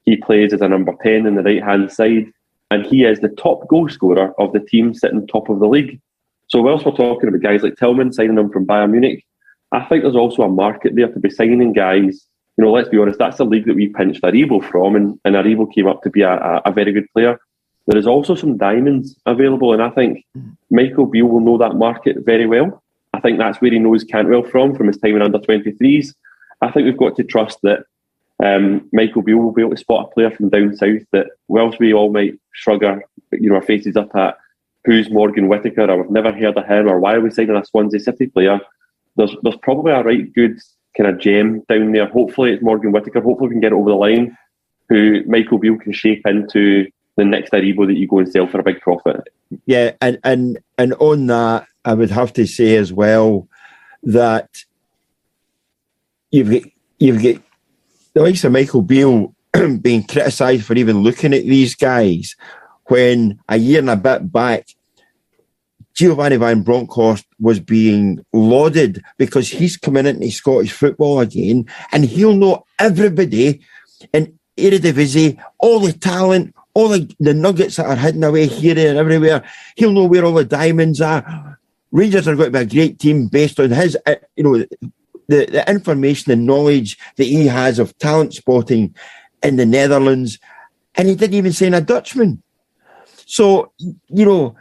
[0.09, 2.31] He plays as a number 10 in the right hand side,
[2.71, 6.01] and he is the top goal scorer of the team sitting top of the league.
[6.47, 9.23] So, whilst we're talking about guys like Tillman signing them from Bayern Munich,
[9.71, 12.25] I think there's also a market there to be signing guys.
[12.57, 15.35] You know, let's be honest, that's the league that we pinched Aribo from, and, and
[15.35, 17.37] Aribo came up to be a, a, very good player.
[17.85, 20.25] There is also some diamonds available, and I think
[20.71, 22.81] Michael Beale will know that market very well.
[23.13, 26.15] I think that's where he knows Cantwell from, from his time in under 23s.
[26.61, 27.83] I think we've got to trust that
[28.43, 31.79] um, Michael Beale will be able to spot a player from down south that, whilst
[31.79, 34.37] we all might shrug our, you know, our faces up at
[34.85, 37.65] who's Morgan Whittaker, or we've never heard of him, or why are we signing a
[37.65, 38.59] Swansea City player,
[39.17, 40.57] there's, there's probably a right good
[40.97, 42.07] kind of gem down there.
[42.07, 43.21] Hopefully it's Morgan Whittaker.
[43.21, 44.37] Hopefully we can get it over the line,
[44.87, 46.87] who Michael Beale can shape into
[47.17, 49.27] the next Aribo that you go and sell for a big profit.
[49.65, 53.47] Yeah, and, and, and on that, I would have to say as well
[54.03, 54.63] that
[56.31, 56.63] you've got,
[56.99, 57.41] you've got
[58.13, 59.33] the likes of Michael Beale
[59.81, 62.35] being criticised for even looking at these guys
[62.85, 64.67] when a year and a bit back,
[65.93, 72.35] Giovanni Van Bronckhorst was being lauded because he's coming into Scottish football again and he'll
[72.35, 73.61] know everybody
[74.13, 78.97] in Eredivisie, all the talent, all the, the nuggets that are hidden away here and
[78.97, 79.43] everywhere.
[79.75, 81.59] He'll know where all the diamonds are.
[81.91, 84.65] Rangers are going to be a great team based on his, uh, you know,
[85.29, 88.93] the, the information and knowledge that he has of talent spotting
[89.43, 90.39] in the Netherlands.
[90.95, 92.41] And he didn't even sign a Dutchman.
[93.25, 94.55] So, you know,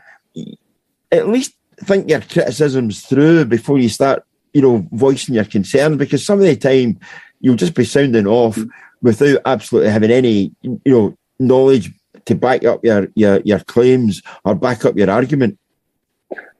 [1.10, 6.24] at least think your criticisms through before you start, you know, voicing your concerns because
[6.24, 7.00] some of the time
[7.40, 8.68] you'll just be sounding off mm.
[9.00, 11.90] without absolutely having any, you know, knowledge
[12.26, 15.58] to back up your, your, your claims or back up your argument.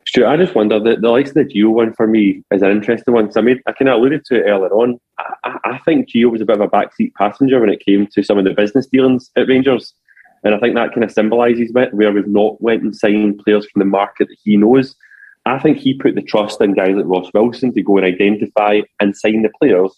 [0.09, 2.71] Stuart, I just wonder the, the likes of the Gio one for me is an
[2.71, 3.31] interesting one.
[3.31, 4.99] So I made I kind of alluded to it earlier on.
[5.19, 8.23] I, I think Gio was a bit of a backseat passenger when it came to
[8.23, 9.93] some of the business dealings at Rangers.
[10.45, 13.81] And I think that kind of symbolises where we've not went and signed players from
[13.81, 14.97] the market that he knows.
[15.45, 18.81] I think he put the trust in guys like Ross Wilson to go and identify
[19.01, 19.93] and sign the players.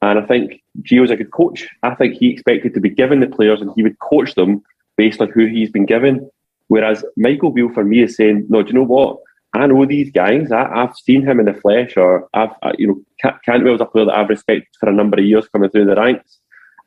[0.00, 1.68] And I think Gio's a good coach.
[1.82, 4.62] I think he expected to be given the players and he would coach them
[4.96, 6.30] based on who he's been given.
[6.68, 9.18] Whereas Michael Beale, for me, is saying, no, do you know what?
[9.54, 10.50] I know these guys.
[10.50, 14.06] I, have seen him in the flesh, or I've, I, you know, Cantwell's a player
[14.06, 16.38] that I've respected for a number of years coming through the ranks.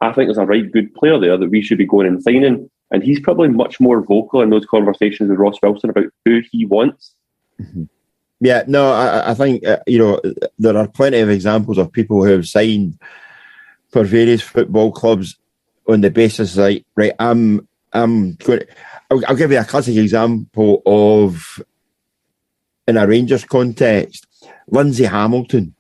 [0.01, 2.69] I think there's a right good player there that we should be going and signing.
[2.91, 6.65] And he's probably much more vocal in those conversations with Ross Wilson about who he
[6.65, 7.13] wants.
[7.61, 7.83] Mm-hmm.
[8.41, 10.21] Yeah, no, I, I think, uh, you know,
[10.59, 12.99] there are plenty of examples of people who have signed
[13.89, 15.37] for various football clubs
[15.87, 18.61] on the basis like, right, I'm, I'm going
[19.09, 21.61] I'll, I'll give you a classic example of,
[22.87, 24.25] in a Rangers context,
[24.67, 25.75] Lindsay Hamilton.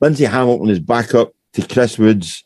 [0.00, 2.44] Lindsay Hamilton is back up to Chris Woods.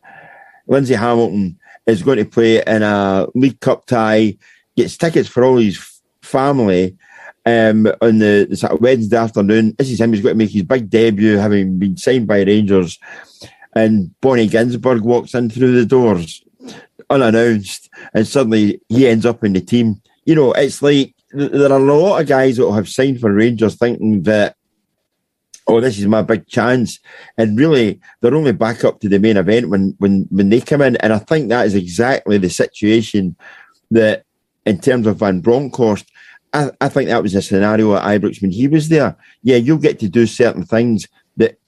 [0.67, 4.37] Lindsay Hamilton is going to play in a League Cup tie,
[4.77, 6.97] gets tickets for all his family
[7.45, 9.75] um, on the, the sort of Wednesday afternoon.
[9.77, 10.13] This is him.
[10.13, 12.99] He's going to make his big debut, having been signed by Rangers.
[13.75, 16.43] And Bonni Ginzburg walks in through the doors
[17.11, 20.01] unannounced, and suddenly he ends up in the team.
[20.25, 23.77] You know, it's like there are a lot of guys that have signed for Rangers
[23.77, 24.57] thinking that
[25.67, 26.99] oh, this is my big chance.
[27.37, 30.83] And really, they're only back up to the main event when, when, when they come
[30.83, 30.97] in.
[30.97, 33.37] And I think that is exactly the situation
[33.91, 34.25] that,
[34.65, 36.07] in terms of Van Bronckhorst,
[36.53, 39.17] I, I think that was a scenario at Ibrox when he was there.
[39.43, 41.59] Yeah, you'll get to do certain things that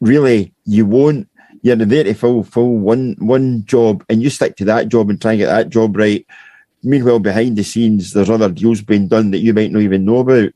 [0.00, 1.28] really you won't.
[1.62, 5.32] You're there to full one, one job and you stick to that job and try
[5.32, 6.24] and get that job right.
[6.82, 10.18] Meanwhile, behind the scenes, there's other deals being done that you might not even know
[10.18, 10.52] about.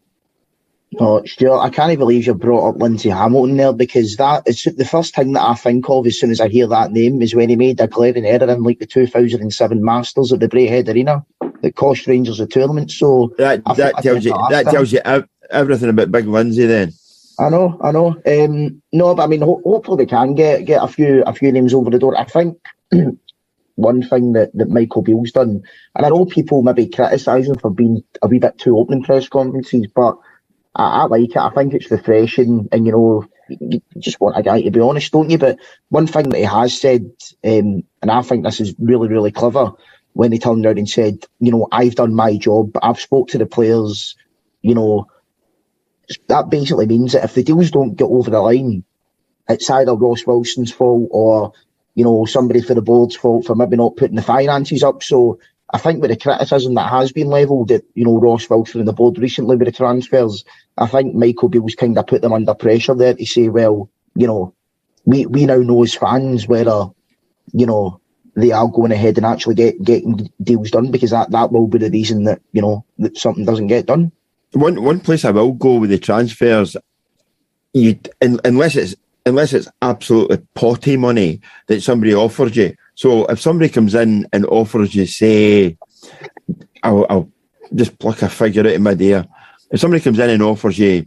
[0.99, 4.85] No, Stuart, I can't believe you brought up Lindsay Hamilton there because that is the
[4.85, 7.49] first thing that I think of as soon as I hear that name is when
[7.49, 11.25] he made a glaring error in like the 2007 Masters at the Braehead Arena
[11.63, 12.91] that cost Rangers a tournament.
[12.91, 14.73] So that, that tells you that him.
[14.73, 15.01] tells you
[15.51, 16.93] everything about Big Lindsay then.
[17.39, 18.21] I know, I know.
[18.27, 21.53] Um, no, but I mean, ho- hopefully we can get get a few a few
[21.53, 22.19] names over the door.
[22.19, 22.59] I think
[23.81, 25.63] one thing that, that Michael Beale's done,
[25.95, 29.29] and I know people maybe criticising for being a wee bit too open in press
[29.29, 30.17] conferences, but
[30.75, 31.37] I, I, like it.
[31.37, 35.13] I think it's refreshing, and you know, you just want a guy to be honest,
[35.13, 35.39] don't you?
[35.39, 35.59] But
[35.89, 37.11] one thing that he has said,
[37.45, 39.73] um, and I think this is really, really clever,
[40.13, 43.39] when he turned around and said, you know, I've done my job, I've spoke to
[43.39, 44.17] the players,
[44.63, 45.07] you know,
[46.29, 48.85] that basically means that if the deals don't get over the line,
[49.49, 51.53] it's either Ross Wilson's fault or,
[52.01, 55.03] you know, somebody for the board's fault for maybe not putting the finances up.
[55.03, 55.39] So
[55.71, 58.89] I think with the criticism that has been levelled at, you know, Ross Wilson and
[58.89, 60.43] the board recently with the transfers,
[60.79, 64.27] I think Michael Beale's kind of put them under pressure there to say, well, you
[64.27, 64.55] know,
[65.05, 66.87] we, we now know as fans whether,
[67.53, 68.01] you know,
[68.35, 71.77] they are going ahead and actually get getting deals done because that, that will be
[71.77, 74.11] the reason that, you know, that something doesn't get done.
[74.53, 76.79] One one place I will go with the transfers,
[77.75, 78.95] you unless it's
[79.31, 82.75] unless it's absolutely potty money that somebody offers you.
[82.95, 85.79] So if somebody comes in and offers you, say,
[86.83, 87.31] I'll, I'll
[87.75, 89.27] just pluck a figure out of my ear.
[89.71, 91.07] If somebody comes in and offers you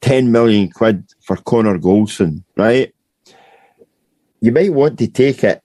[0.00, 2.92] 10 million quid for Connor Goldson, right?
[4.40, 5.62] You might want to take it.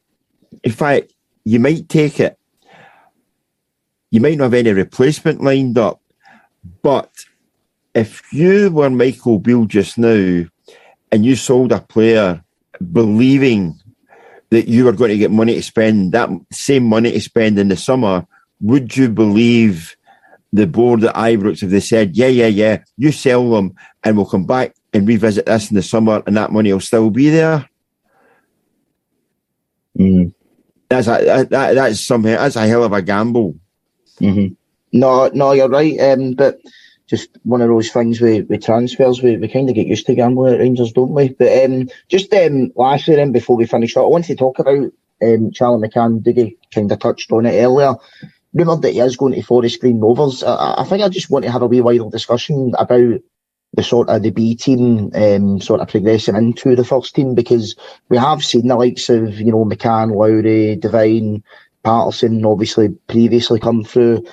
[0.63, 1.13] In fact,
[1.45, 2.37] you might take it.
[4.11, 6.01] You might not have any replacement lined up,
[6.81, 7.11] but
[7.93, 10.45] if you were Michael Beale just now
[11.11, 12.43] and you sold a player
[12.91, 13.79] believing
[14.49, 17.67] that you were going to get money to spend, that same money to spend in
[17.67, 18.25] the summer,
[18.61, 19.95] would you believe
[20.51, 24.25] the board at Ibrox if they said, yeah, yeah, yeah, you sell them and we'll
[24.25, 27.69] come back and revisit this in the summer and that money will still be there?
[29.97, 30.33] Mm.
[30.89, 33.55] That's a, that, that's something, that's a hell of a gamble.
[34.19, 34.53] Mm-hmm.
[34.91, 35.99] No, no, you're right.
[35.99, 36.57] Um, but
[37.09, 40.15] just one of those things with, with transfers, we, we kind of get used to
[40.15, 41.29] gambling at Rangers, don't we?
[41.29, 44.91] But um, just um, lastly, then, before we finish up, I want to talk about
[45.21, 46.21] um, Charlie McCann.
[46.21, 47.95] Dougie kind of touched on it earlier.
[48.53, 50.43] Rumoured that he is going to Forest Green Rovers.
[50.43, 53.19] I, I, think I just want to have a wee wider discussion about
[53.73, 57.75] the sort of the B team um, sort of progressing into the first team because
[58.09, 61.43] we have seen the likes of, you know, McCann, Lowry, Devine,
[61.83, 64.25] Patterson obviously previously come through.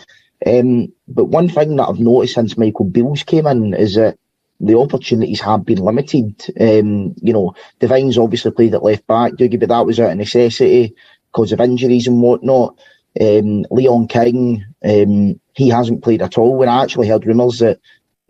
[0.44, 4.18] Um, but one thing that I've noticed since Michael Beale's came in is that
[4.60, 6.44] the opportunities have been limited.
[6.60, 10.16] Um, you know, Devine's obviously played at left back, Dougie, but that was out of
[10.16, 10.94] necessity
[11.32, 12.76] because of injuries and whatnot.
[13.20, 16.56] Um, Leon King, um, he hasn't played at all.
[16.56, 17.80] When I actually heard rumours that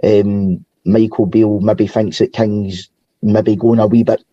[0.02, 2.88] um, Michael Beale maybe thinks that King's
[3.22, 4.24] maybe going a wee bit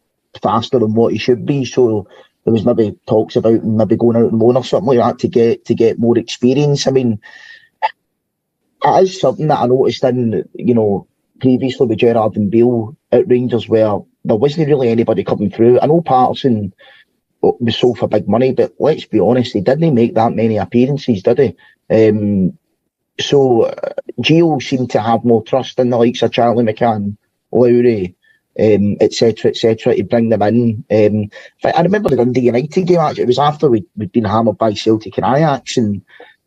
[0.41, 1.65] faster than what he should be.
[1.65, 2.07] So
[2.43, 5.27] there was maybe talks about maybe going out and loan or something like that to
[5.27, 6.87] get to get more experience.
[6.87, 7.19] I mean,
[8.83, 11.07] it is something that I noticed in, you know,
[11.39, 15.79] previously with Gerrard and Beale at Rangers where there wasn't really anybody coming through.
[15.79, 16.73] I know Patterson
[17.41, 21.23] was sold for big money, but let's be honest, he didn't make that many appearances,
[21.23, 21.55] did he?
[21.89, 22.57] Um,
[23.19, 27.17] so uh, Gio seemed to have more trust in the likes of Charlie McCann,
[27.51, 28.15] Lowry,
[28.59, 30.85] um, etc., etc., to bring them in.
[30.89, 31.29] Um,
[31.63, 34.73] I remember the Dundee United game, actually, it was after we'd, we'd been hammered by
[34.73, 36.01] Celtic and Ajax, and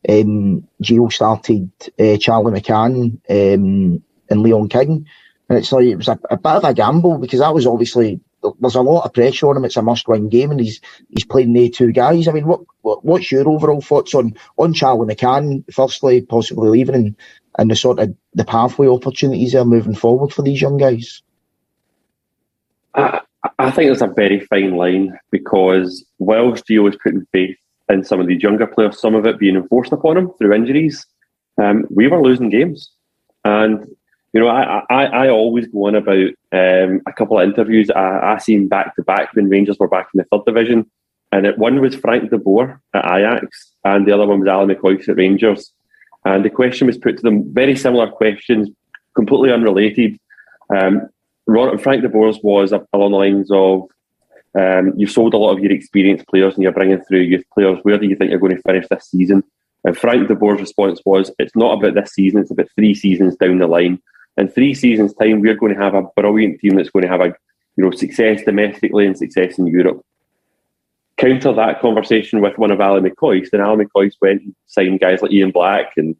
[0.09, 5.07] um, Gio started uh, Charlie McCann um, and Leon King.
[5.49, 8.21] And it's like, it was a, a, bit of a gamble because that was obviously,
[8.61, 9.65] there's a lot of pressure on him.
[9.65, 12.29] It's a must win game and he's he's playing the two guys.
[12.29, 16.95] I mean, what, what what's your overall thoughts on, on Charlie McCann, firstly, possibly leaving
[16.95, 17.17] and,
[17.59, 21.23] and the sort of the pathway opportunities are moving forward for these young guys?
[22.95, 23.21] I,
[23.59, 27.57] I think it's a very fine line because whilst Gio is putting faith
[27.89, 31.07] in some of these younger players, some of it being enforced upon them through injuries.
[31.61, 32.91] Um, we were losing games.
[33.45, 33.87] And,
[34.33, 38.35] you know, I, I, I always go on about um, a couple of interviews I,
[38.35, 40.91] I seen back to back when Rangers were back in the third division.
[41.33, 44.69] And it, one was Frank de Boer at Ajax, and the other one was Alan
[44.69, 45.73] McCoist at Rangers.
[46.25, 48.69] And the question was put to them, very similar questions,
[49.15, 50.19] completely unrelated.
[50.75, 51.09] Um,
[51.79, 53.89] Frank de Boer's was along the lines of,
[54.59, 57.79] um, you've sold a lot of your experienced players and you're bringing through youth players.
[57.83, 59.43] Where do you think you're going to finish this season?
[59.85, 63.37] And Frank de Boer's response was, it's not about this season, it's about three seasons
[63.37, 64.01] down the line.
[64.37, 67.21] In three seasons' time, we're going to have a brilliant team that's going to have
[67.21, 67.35] a
[67.77, 70.03] you know success domestically and success in Europe.
[71.17, 75.23] Counter that conversation with one of Ally McCoist, and Ally McCoist went and signed guys
[75.23, 76.17] like Ian Black and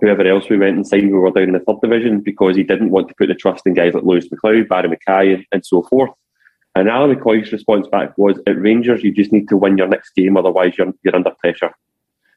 [0.00, 2.62] whoever else we went and signed who were down in the third division because he
[2.62, 5.82] didn't want to put the trust in guys like Lewis McLeod, Barry McKay, and so
[5.82, 6.10] forth.
[6.78, 10.14] And Ally McCoist's response back was, at Rangers, you just need to win your next
[10.14, 11.72] game, otherwise you're, you're under pressure.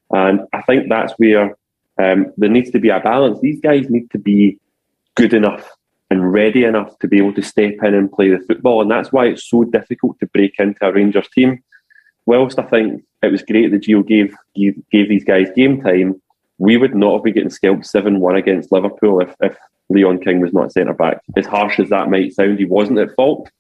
[0.10, 1.56] And I think that's where
[2.02, 3.40] um, there needs to be a balance.
[3.40, 4.58] These guys need to be
[5.16, 5.70] good enough
[6.10, 8.82] and ready enough to be able to step in and play the football.
[8.82, 11.64] And that's why it's so difficult to break into a Rangers team.
[12.26, 16.20] Whilst I think it was great that Gio gave, gave, gave these guys game time,
[16.58, 19.56] we would not have been getting scalped 7 1 against Liverpool if, if
[19.92, 21.22] Leon King was not centre back.
[21.38, 23.52] As harsh as that might sound, he wasn't at fault.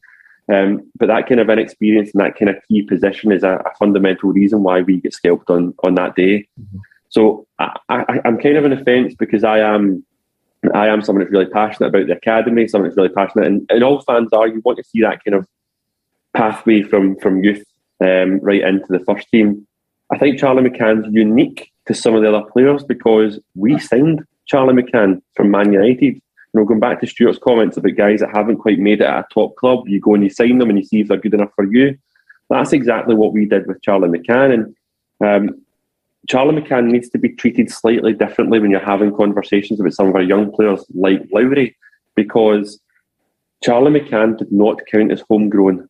[0.51, 3.75] Um, but that kind of inexperience and that kind of key position is a, a
[3.77, 6.47] fundamental reason why we get scalped on on that day.
[6.59, 6.77] Mm-hmm.
[7.09, 10.03] So I, am kind of an offence because I am
[10.73, 13.83] I am someone that's really passionate about the academy, someone that's really passionate, and, and
[13.83, 14.47] all fans are.
[14.47, 15.47] You want to see that kind of
[16.35, 17.63] pathway from from youth
[18.03, 19.67] um, right into the first team.
[20.11, 24.81] I think Charlie McCann's unique to some of the other players because we signed Charlie
[24.81, 26.21] McCann from Man United.
[26.53, 29.19] You know, going back to Stuart's comments about guys that haven't quite made it at
[29.19, 31.33] a top club, you go and you sign them and you see if they're good
[31.33, 31.97] enough for you.
[32.49, 34.53] That's exactly what we did with Charlie McCann.
[34.53, 34.75] And
[35.25, 35.61] um,
[36.27, 40.15] Charlie McCann needs to be treated slightly differently when you're having conversations about some of
[40.15, 41.75] our young players like Lowry,
[42.15, 42.79] because
[43.63, 45.87] Charlie McCann did not count as homegrown.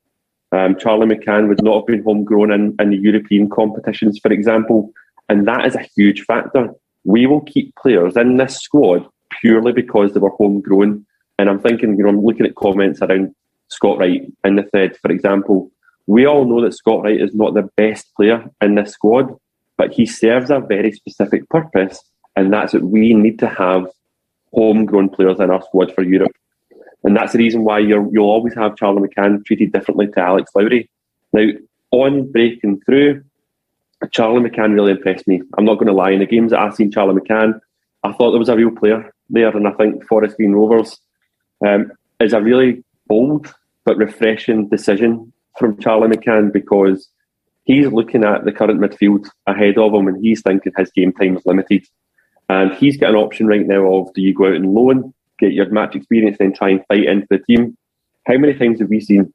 [0.51, 4.91] Um, Charlie McCann would not have been homegrown in, in the European competitions, for example,
[5.29, 6.69] and that is a huge factor.
[7.03, 9.07] We will keep players in this squad
[9.41, 11.05] purely because they were homegrown.
[11.37, 13.33] And I'm thinking, you know, I'm looking at comments around
[13.69, 15.71] Scott Wright in the thread, for example.
[16.07, 19.35] We all know that Scott Wright is not the best player in this squad,
[19.77, 22.03] but he serves a very specific purpose,
[22.35, 23.87] and that's that we need to have
[24.53, 26.35] homegrown players in our squad for Europe.
[27.03, 30.51] And that's the reason why you will always have Charlie McCann treated differently to Alex
[30.53, 30.89] Lowry.
[31.33, 31.47] Now,
[31.91, 33.23] on breaking through,
[34.11, 35.41] Charlie McCann really impressed me.
[35.57, 36.11] I'm not going to lie.
[36.11, 37.59] In the games that I've seen Charlie McCann,
[38.03, 40.99] I thought there was a real player there, and I think Forest Green Rovers
[41.65, 43.53] um, is a really bold
[43.85, 47.09] but refreshing decision from Charlie McCann because
[47.63, 51.37] he's looking at the current midfield ahead of him and he's thinking his game time
[51.37, 51.85] is limited.
[52.49, 55.53] And he's got an option right now of do you go out and loan, get
[55.53, 57.77] your match experience, then try and fight into the team?
[58.27, 59.33] How many times have we seen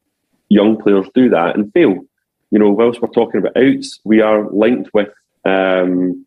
[0.49, 2.01] young players do that and fail?
[2.51, 5.09] You know, whilst we're talking about outs, we are linked with
[5.45, 6.25] um,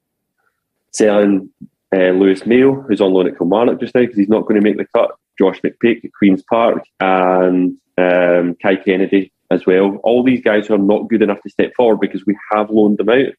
[0.90, 1.50] selling
[1.94, 4.64] uh, Lewis Mayo, who's on loan at Kilmarnock just now because he's not going to
[4.64, 5.10] make the cut.
[5.38, 9.96] Josh McPake at Queen's Park and um, Kai Kennedy as well.
[10.02, 12.98] All these guys who are not good enough to step forward because we have loaned
[12.98, 13.32] them out.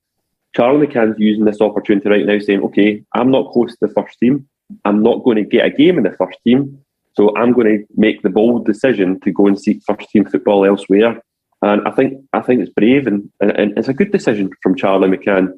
[0.55, 4.19] Charlie McCann's using this opportunity right now saying, okay, I'm not close to the first
[4.19, 4.47] team.
[4.83, 6.79] I'm not going to get a game in the first team.
[7.13, 10.65] So I'm going to make the bold decision to go and seek first team football
[10.65, 11.21] elsewhere.
[11.61, 14.75] And I think I think it's brave and, and, and it's a good decision from
[14.75, 15.53] Charlie McCann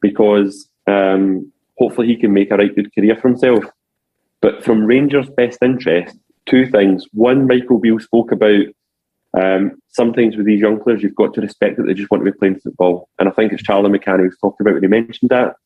[0.00, 3.64] because um, hopefully he can make a right good career for himself.
[4.40, 6.16] But from Rangers' best interest,
[6.46, 7.04] two things.
[7.12, 8.64] One, Michael Beale spoke about
[9.38, 12.30] um, sometimes with these young players, you've got to respect that they just want to
[12.30, 13.08] be playing football.
[13.18, 15.56] And I think it's Charlie McCann who's talked about when he mentioned that.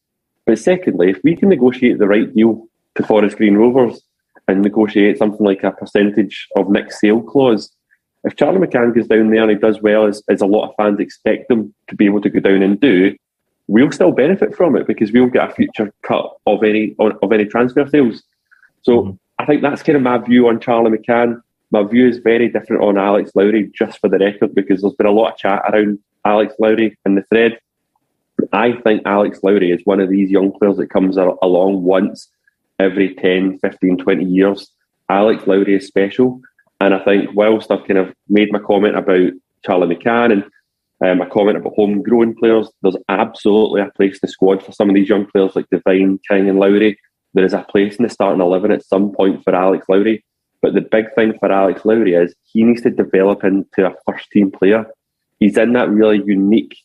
[0.46, 4.02] But secondly, if we can negotiate the right deal to Forest Green Rovers
[4.48, 7.70] and negotiate something like a percentage of next sale clause,
[8.24, 10.74] if Charlie McCann goes down there and he does well, as, as a lot of
[10.76, 13.16] fans expect him to be able to go down and do,
[13.72, 17.46] we'll still benefit from it because we'll get a future cut of any of any
[17.46, 18.22] transfer sales.
[18.82, 19.10] So mm-hmm.
[19.38, 21.40] I think that's kind of my view on Charlie McCann.
[21.70, 25.06] My view is very different on Alex Lowry, just for the record, because there's been
[25.06, 27.58] a lot of chat around Alex Lowry in the thread.
[28.52, 32.28] I think Alex Lowry is one of these young players that comes along once
[32.78, 34.70] every 10, 15, 20 years.
[35.08, 36.42] Alex Lowry is special.
[36.80, 39.32] And I think whilst I've kind of made my comment about
[39.64, 40.44] Charlie McCann and
[41.02, 42.70] um, a comment about homegrown players.
[42.82, 46.20] There's absolutely a place in the squad for some of these young players like Devine,
[46.28, 46.98] King, and Lowry.
[47.34, 50.24] There is a place in the starting 11 at some point for Alex Lowry.
[50.60, 54.30] But the big thing for Alex Lowry is he needs to develop into a first
[54.30, 54.86] team player.
[55.40, 56.76] He's in that really unique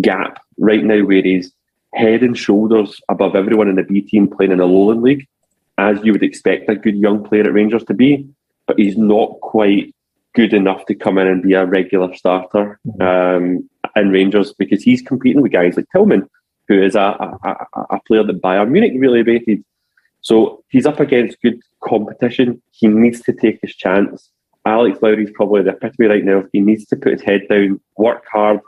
[0.00, 1.52] gap right now where he's
[1.94, 5.26] head and shoulders above everyone in the B team playing in the Lowland League,
[5.78, 8.28] as you would expect a good young player at Rangers to be.
[8.66, 9.94] But he's not quite
[10.38, 13.02] good enough to come in and be a regular starter mm-hmm.
[13.02, 16.30] um, in Rangers because he's competing with guys like Tillman,
[16.68, 19.64] who is a, a, a player that Bayern Munich really rated.
[20.20, 22.62] So he's up against good competition.
[22.70, 24.30] He needs to take his chance.
[24.64, 26.44] Alex Lowry's probably the epitome right now.
[26.52, 28.60] He needs to put his head down, work hard,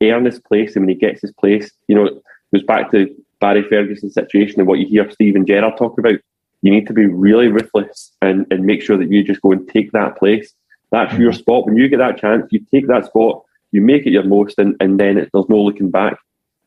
[0.00, 2.22] earn his place, and when he gets his place, you know, it
[2.54, 6.20] goes back to Barry Ferguson's situation and what you hear Steven Gerrard talk about.
[6.62, 9.68] You need to be really ruthless and, and make sure that you just go and
[9.68, 10.54] take that place
[10.90, 11.38] that's your mm-hmm.
[11.38, 11.66] spot.
[11.66, 14.76] When you get that chance, you take that spot, you make it your most, and,
[14.80, 16.16] and then it, there's no looking back.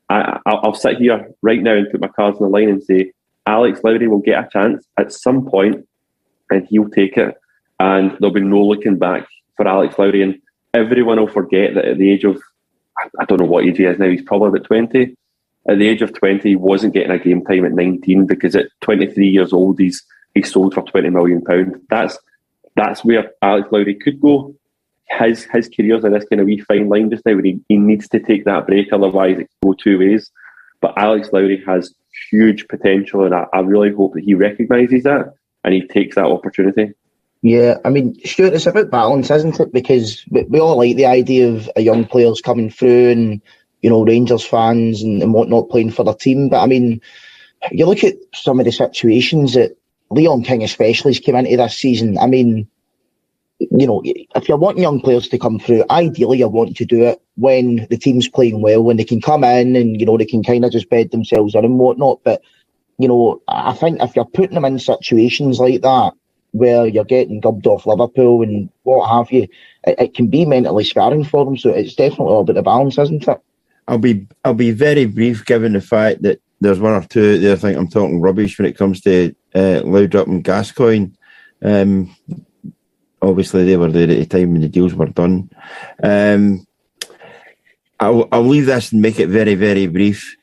[0.10, 2.84] I, I'll, I'll sit here right now and put my cards on the line and
[2.84, 3.14] say
[3.46, 5.88] Alex Lowry will get a chance at some point,
[6.50, 7.36] and he'll take it,
[7.80, 10.22] and there'll be no looking back for Alex Lowry.
[10.22, 10.42] And
[10.74, 12.42] everyone will forget that at the age of
[13.18, 14.10] I don't know what age he is now.
[14.10, 15.16] He's probably about twenty.
[15.68, 18.68] At the age of twenty, he wasn't getting a game time at nineteen because at
[18.82, 20.04] twenty three years old, he's
[20.34, 21.82] he's sold for twenty million pound.
[21.90, 22.18] That's
[22.76, 24.56] that's where Alex Lowry could go.
[25.10, 27.78] His his career's in this kind of wee fine line just now where he, he
[27.78, 30.32] needs to take that break, otherwise it go two ways.
[30.82, 31.94] But Alex Lowry has
[32.32, 36.26] huge potential, and I, I really hope that he recognises that and he takes that
[36.26, 36.94] opportunity.
[37.42, 39.72] Yeah, I mean, Stuart, it's about balance, isn't it?
[39.72, 43.42] Because we, we all like the idea of a young players coming through and,
[43.82, 46.50] you know, Rangers fans and, and whatnot playing for their team.
[46.50, 47.02] But I mean,
[47.72, 49.78] you look at some of the situations that
[50.12, 52.18] Leon King especially has came into this season.
[52.18, 52.68] I mean,
[53.60, 57.04] you know, if you're wanting young players to come through, ideally you want to do
[57.04, 60.26] it when the team's playing well, when they can come in and, you know, they
[60.26, 62.22] can kind of just bed themselves in and whatnot.
[62.24, 62.42] But,
[62.98, 66.14] you know, I think if you're putting them in situations like that,
[66.52, 69.44] where you're getting gubbed off Liverpool and what have you,
[69.86, 71.58] it, it, can be mentally scarring for them.
[71.58, 73.40] So it's definitely all about the balance, isn't it?
[73.88, 77.54] I'll be I'll be very brief, given the fact that there's one or two there.
[77.54, 81.12] I think I'm talking rubbish when it comes to uh, Laudrup and Gascoigne.
[81.64, 82.16] Um,
[83.22, 85.50] obviously, they were there at the time when the deals were done.
[86.02, 86.66] Um,
[88.00, 90.36] I'll, I'll leave this and make it very, very brief.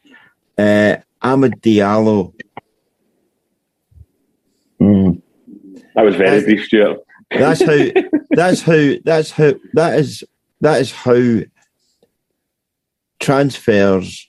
[0.59, 2.35] Uh, Amad Diallo.
[4.81, 5.23] Mm.
[5.95, 6.99] That was very that's, brief, Stuart.
[7.31, 7.79] That's how.
[8.31, 8.93] that's how.
[9.05, 9.53] That's how.
[9.73, 10.25] That is.
[10.61, 11.41] That is how
[13.19, 14.29] transfers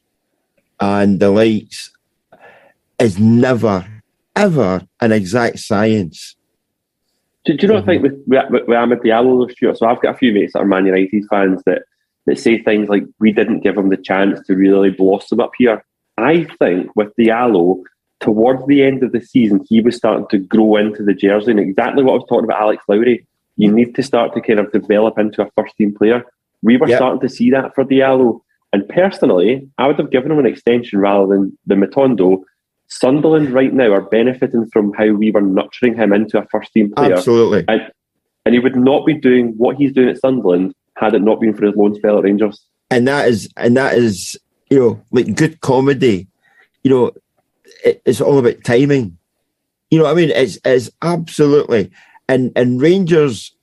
[0.79, 1.91] and the likes
[2.99, 3.85] is never,
[4.37, 6.35] ever an exact science.
[7.45, 7.89] Do, do you know mm-hmm.
[7.89, 9.77] I think with, with, with Amad Diallo, Stuart?
[9.77, 11.83] So I've got a few mates that are Man United fans that,
[12.25, 15.83] that say things like, we didn't give him the chance to really blossom up here.
[16.17, 17.81] I think with Diallo,
[18.19, 21.51] towards the end of the season, he was starting to grow into the jersey.
[21.51, 23.25] And exactly what I was talking about Alex Lowry.
[23.55, 26.23] You need to start to kind of develop into a first team player.
[26.61, 26.97] We were yep.
[26.97, 28.41] starting to see that for Diallo.
[28.73, 32.43] And personally, I would have given him an extension rather than the Matondo.
[32.87, 36.91] Sunderland right now are benefiting from how we were nurturing him into a first team
[36.93, 37.13] player.
[37.13, 37.65] Absolutely.
[37.67, 37.91] And,
[38.45, 41.53] and he would not be doing what he's doing at Sunderland had it not been
[41.53, 42.65] for his loan spell at Rangers.
[42.89, 44.37] And that is and that is,
[44.69, 46.27] you know, like good comedy.
[46.83, 47.11] You know,
[47.83, 49.17] it, it's all about timing.
[49.91, 50.29] You know what I mean?
[50.29, 51.91] It's it's absolutely
[52.29, 53.53] and and Rangers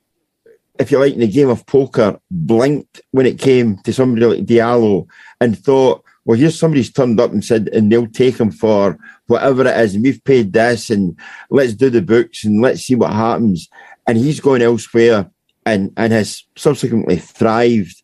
[0.79, 4.47] if you like, in the game of poker, blinked when it came to somebody like
[4.47, 5.07] Diallo
[5.41, 9.66] and thought, well, here's somebody's turned up and said, and they'll take him for whatever
[9.66, 11.18] it is, and we've paid this, and
[11.51, 13.68] let's do the books and let's see what happens.
[14.07, 15.31] And he's gone elsewhere
[15.66, 18.03] and, and has subsequently thrived.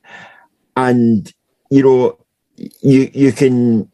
[0.77, 1.33] And,
[1.71, 2.19] you know,
[2.83, 3.91] you you can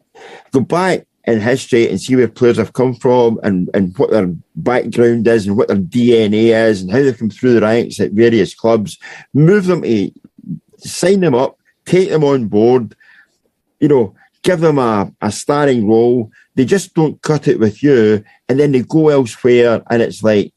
[0.51, 4.33] go back in history and see where players have come from and, and what their
[4.55, 8.11] background is and what their DNA is and how they come through the ranks at
[8.11, 8.97] various clubs,
[9.33, 10.11] move them to
[10.77, 12.95] sign them up, take them on board,
[13.81, 16.31] you know, give them a, a starring role.
[16.57, 20.53] They just don't cut it with you and then they go elsewhere and it's like,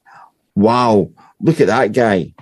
[0.54, 1.10] wow,
[1.42, 2.34] look at that guy.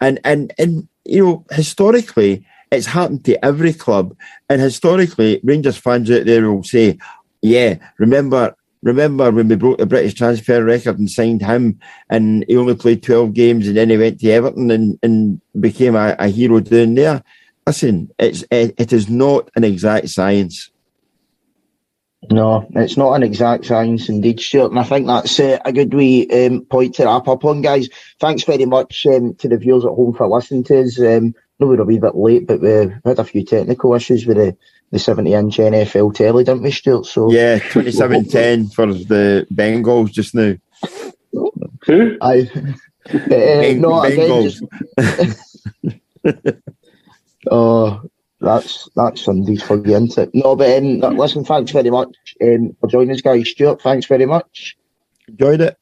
[0.00, 4.16] And and and you know, historically, it's happened to every club.
[4.48, 6.98] And historically, Rangers fans out there will say,
[7.42, 8.54] yeah, remember
[8.84, 13.02] remember when we broke the British transfer record and signed him, and he only played
[13.02, 16.94] twelve games, and then he went to Everton and, and became a, a hero down
[16.94, 17.24] there.
[17.66, 20.70] Listen, it's it, it is not an exact science.
[22.30, 24.70] No, it's not an exact science indeed, Stuart.
[24.70, 27.88] And I think that's uh, a good wee um, point to wrap up on, guys.
[28.20, 30.98] Thanks very much um, to the viewers at home for listening to us.
[31.00, 34.26] Um, I know we're a wee bit late, but we've had a few technical issues
[34.26, 34.56] with the
[34.90, 37.06] the 70 inch NFL telly, didn't we, Stuart?
[37.06, 40.54] So yeah, 2710 for the Bengals just now.
[41.32, 42.16] Who?
[42.22, 42.40] I
[43.10, 44.62] uh, ben, no, Bengals.
[45.04, 46.56] Just,
[47.50, 48.02] oh,
[48.40, 50.30] that's that's Sundays for you, isn't it?
[50.32, 53.48] No, but um, listen, thanks very much um, for joining us, guys.
[53.48, 54.76] Stuart, thanks very much.
[55.26, 55.76] Enjoyed it.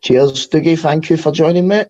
[0.00, 0.78] Cheers, Dougie.
[0.78, 1.84] Thank you for joining me.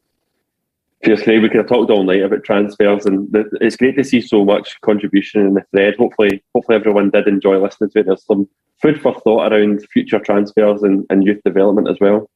[1.04, 1.42] Cheers, Craig.
[1.42, 3.28] We could have talked all night about transfers, and
[3.60, 5.94] it's great to see so much contribution in the thread.
[5.96, 8.06] Hopefully, hopefully everyone did enjoy listening to it.
[8.06, 8.48] There's some
[8.80, 12.30] food for thought around future transfers and, and youth development as well.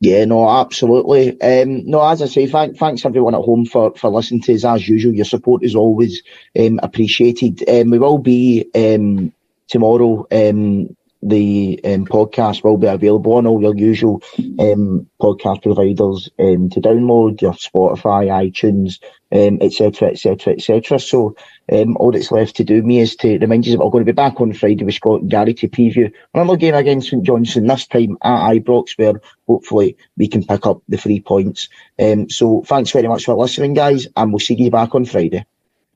[0.00, 1.40] Yeah, no, absolutely.
[1.40, 4.64] Um, no, as I say, thank, thanks everyone at home for, for listening to us.
[4.64, 6.22] As usual, your support is always
[6.58, 7.66] um, appreciated.
[7.68, 9.32] Um, we will be um,
[9.68, 14.22] tomorrow um, the um, podcast will be available on all your usual
[14.58, 19.00] um, podcast providers um, to download, your Spotify, iTunes,
[19.32, 20.98] etc., etc., etc.
[20.98, 21.36] So
[21.72, 24.12] um, all that's left to do me is to remind you that we're going to
[24.12, 27.66] be back on Friday with Scott and Gary to preview another game against St Johnstone,
[27.66, 31.68] this time at Ibrox, where hopefully we can pick up the three points.
[31.98, 35.44] Um, so thanks very much for listening, guys, and we'll see you back on Friday.